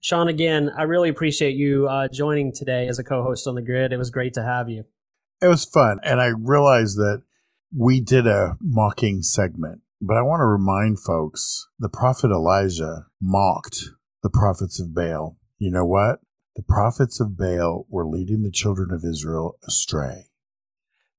Shaun, 0.00 0.26
again, 0.26 0.70
I 0.76 0.82
really 0.82 1.08
appreciate 1.08 1.54
you 1.54 1.86
uh, 1.86 2.08
joining 2.08 2.52
today 2.52 2.88
as 2.88 2.98
a 2.98 3.04
co 3.04 3.22
host 3.22 3.46
on 3.46 3.54
the 3.54 3.62
grid. 3.62 3.92
It 3.92 3.98
was 3.98 4.10
great 4.10 4.34
to 4.34 4.42
have 4.42 4.68
you. 4.68 4.84
It 5.40 5.46
was 5.46 5.64
fun. 5.64 5.98
And 6.02 6.20
I 6.20 6.32
realized 6.36 6.96
that 6.96 7.22
we 7.76 8.00
did 8.00 8.26
a 8.26 8.56
mocking 8.60 9.22
segment, 9.22 9.80
but 10.00 10.16
I 10.16 10.22
want 10.22 10.40
to 10.40 10.46
remind 10.46 11.00
folks 11.00 11.68
the 11.78 11.88
prophet 11.88 12.30
Elijah 12.30 13.06
mocked 13.20 13.84
the 14.22 14.30
prophets 14.30 14.78
of 14.78 14.94
Baal. 14.94 15.38
You 15.58 15.70
know 15.70 15.86
what? 15.86 16.20
The 16.54 16.62
prophets 16.62 17.18
of 17.18 17.36
Baal 17.36 17.86
were 17.88 18.06
leading 18.06 18.42
the 18.42 18.50
children 18.50 18.90
of 18.92 19.04
Israel 19.04 19.56
astray. 19.66 20.26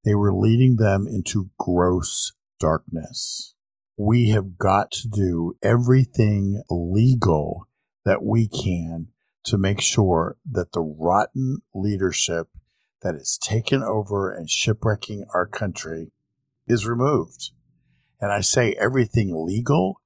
They 0.05 0.13
were 0.13 0.33
leading 0.33 0.75
them 0.75 1.07
into 1.07 1.49
gross 1.57 2.33
darkness. 2.59 3.55
We 3.97 4.29
have 4.29 4.57
got 4.57 4.91
to 4.91 5.07
do 5.07 5.55
everything 5.63 6.61
legal 6.69 7.67
that 8.05 8.23
we 8.23 8.47
can 8.47 9.07
to 9.45 9.57
make 9.57 9.81
sure 9.81 10.37
that 10.49 10.71
the 10.73 10.81
rotten 10.81 11.61
leadership 11.73 12.49
that 13.01 13.15
is 13.15 13.39
taken 13.41 13.81
over 13.81 14.31
and 14.31 14.49
shipwrecking 14.49 15.25
our 15.33 15.45
country 15.45 16.11
is 16.67 16.88
removed. 16.88 17.52
And 18.19 18.32
I 18.32 18.41
say 18.41 18.73
everything 18.80 19.45
legal 19.45 20.02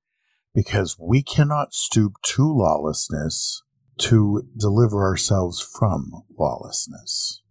because 0.54 0.98
we 1.00 1.22
cannot 1.22 1.74
stoop 1.74 2.13
to 2.24 2.52
lawlessness 2.52 3.62
to 4.00 4.43
deliver 4.58 5.04
ourselves 5.04 5.62
from 5.62 6.12
lawlessness. 6.38 7.41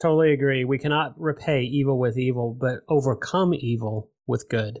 Totally 0.00 0.32
agree. 0.32 0.64
We 0.64 0.78
cannot 0.78 1.14
repay 1.18 1.62
evil 1.62 1.98
with 1.98 2.18
evil, 2.18 2.56
but 2.58 2.80
overcome 2.88 3.54
evil 3.54 4.10
with 4.26 4.48
good. 4.48 4.80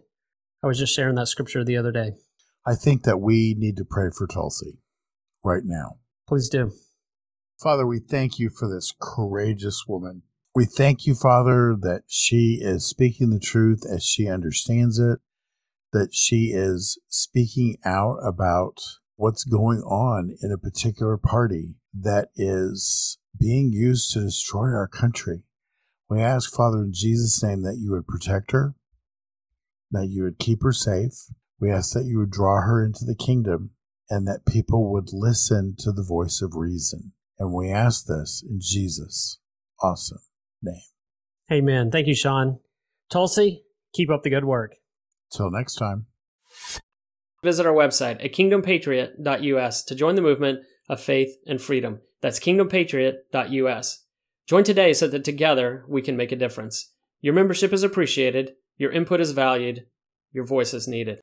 I 0.62 0.66
was 0.66 0.78
just 0.78 0.94
sharing 0.94 1.14
that 1.16 1.28
scripture 1.28 1.64
the 1.64 1.76
other 1.76 1.92
day. 1.92 2.12
I 2.66 2.74
think 2.74 3.04
that 3.04 3.18
we 3.18 3.54
need 3.56 3.76
to 3.76 3.84
pray 3.84 4.10
for 4.16 4.26
Tulsi 4.26 4.80
right 5.44 5.62
now. 5.64 5.98
Please 6.28 6.48
do. 6.48 6.72
Father, 7.62 7.86
we 7.86 8.00
thank 8.00 8.38
you 8.38 8.50
for 8.50 8.68
this 8.68 8.92
courageous 9.00 9.84
woman. 9.86 10.22
We 10.56 10.64
thank 10.64 11.04
you, 11.04 11.14
Father, 11.14 11.76
that 11.82 12.04
she 12.06 12.60
is 12.62 12.86
speaking 12.86 13.28
the 13.28 13.38
truth 13.38 13.82
as 13.86 14.02
she 14.02 14.26
understands 14.26 14.98
it, 14.98 15.18
that 15.92 16.14
she 16.14 16.46
is 16.54 16.98
speaking 17.10 17.76
out 17.84 18.16
about 18.26 18.80
what's 19.16 19.44
going 19.44 19.80
on 19.80 20.34
in 20.42 20.50
a 20.50 20.56
particular 20.56 21.18
party 21.18 21.74
that 21.92 22.30
is 22.36 23.18
being 23.38 23.70
used 23.70 24.10
to 24.14 24.20
destroy 24.20 24.68
our 24.68 24.88
country. 24.88 25.42
We 26.08 26.22
ask, 26.22 26.50
Father, 26.54 26.78
in 26.78 26.94
Jesus' 26.94 27.42
name, 27.42 27.62
that 27.64 27.76
you 27.78 27.90
would 27.90 28.06
protect 28.06 28.52
her, 28.52 28.76
that 29.90 30.08
you 30.08 30.22
would 30.22 30.38
keep 30.38 30.62
her 30.62 30.72
safe. 30.72 31.12
We 31.60 31.70
ask 31.70 31.92
that 31.92 32.06
you 32.06 32.16
would 32.16 32.30
draw 32.30 32.62
her 32.62 32.82
into 32.82 33.04
the 33.04 33.14
kingdom 33.14 33.72
and 34.08 34.26
that 34.26 34.46
people 34.46 34.90
would 34.90 35.12
listen 35.12 35.74
to 35.80 35.92
the 35.92 36.02
voice 36.02 36.40
of 36.40 36.54
reason. 36.54 37.12
And 37.38 37.52
we 37.52 37.70
ask 37.70 38.06
this 38.06 38.42
in 38.42 38.60
Jesus' 38.62 39.38
awesome 39.82 40.20
name. 40.62 40.82
Amen. 41.50 41.90
Thank 41.90 42.06
you, 42.06 42.14
Shaun. 42.14 42.58
Tulsi, 43.10 43.62
keep 43.94 44.10
up 44.10 44.22
the 44.22 44.30
good 44.30 44.44
work. 44.44 44.76
Till 45.30 45.50
next 45.50 45.74
time. 45.74 46.06
Visit 47.42 47.66
our 47.66 47.72
website 47.72 48.24
at 48.24 48.32
kingdompatriot.us 48.32 49.84
to 49.84 49.94
join 49.94 50.14
the 50.14 50.22
movement 50.22 50.60
of 50.88 51.00
faith 51.00 51.36
and 51.46 51.60
freedom. 51.60 52.00
That's 52.20 52.40
kingdompatriot.us. 52.40 54.04
Join 54.46 54.64
today 54.64 54.92
so 54.92 55.08
that 55.08 55.24
together 55.24 55.84
we 55.88 56.02
can 56.02 56.16
make 56.16 56.32
a 56.32 56.36
difference. 56.36 56.92
Your 57.20 57.34
membership 57.34 57.72
is 57.72 57.82
appreciated, 57.82 58.52
your 58.76 58.92
input 58.92 59.20
is 59.20 59.32
valued, 59.32 59.86
your 60.32 60.44
voice 60.44 60.72
is 60.74 60.86
needed. 60.86 61.20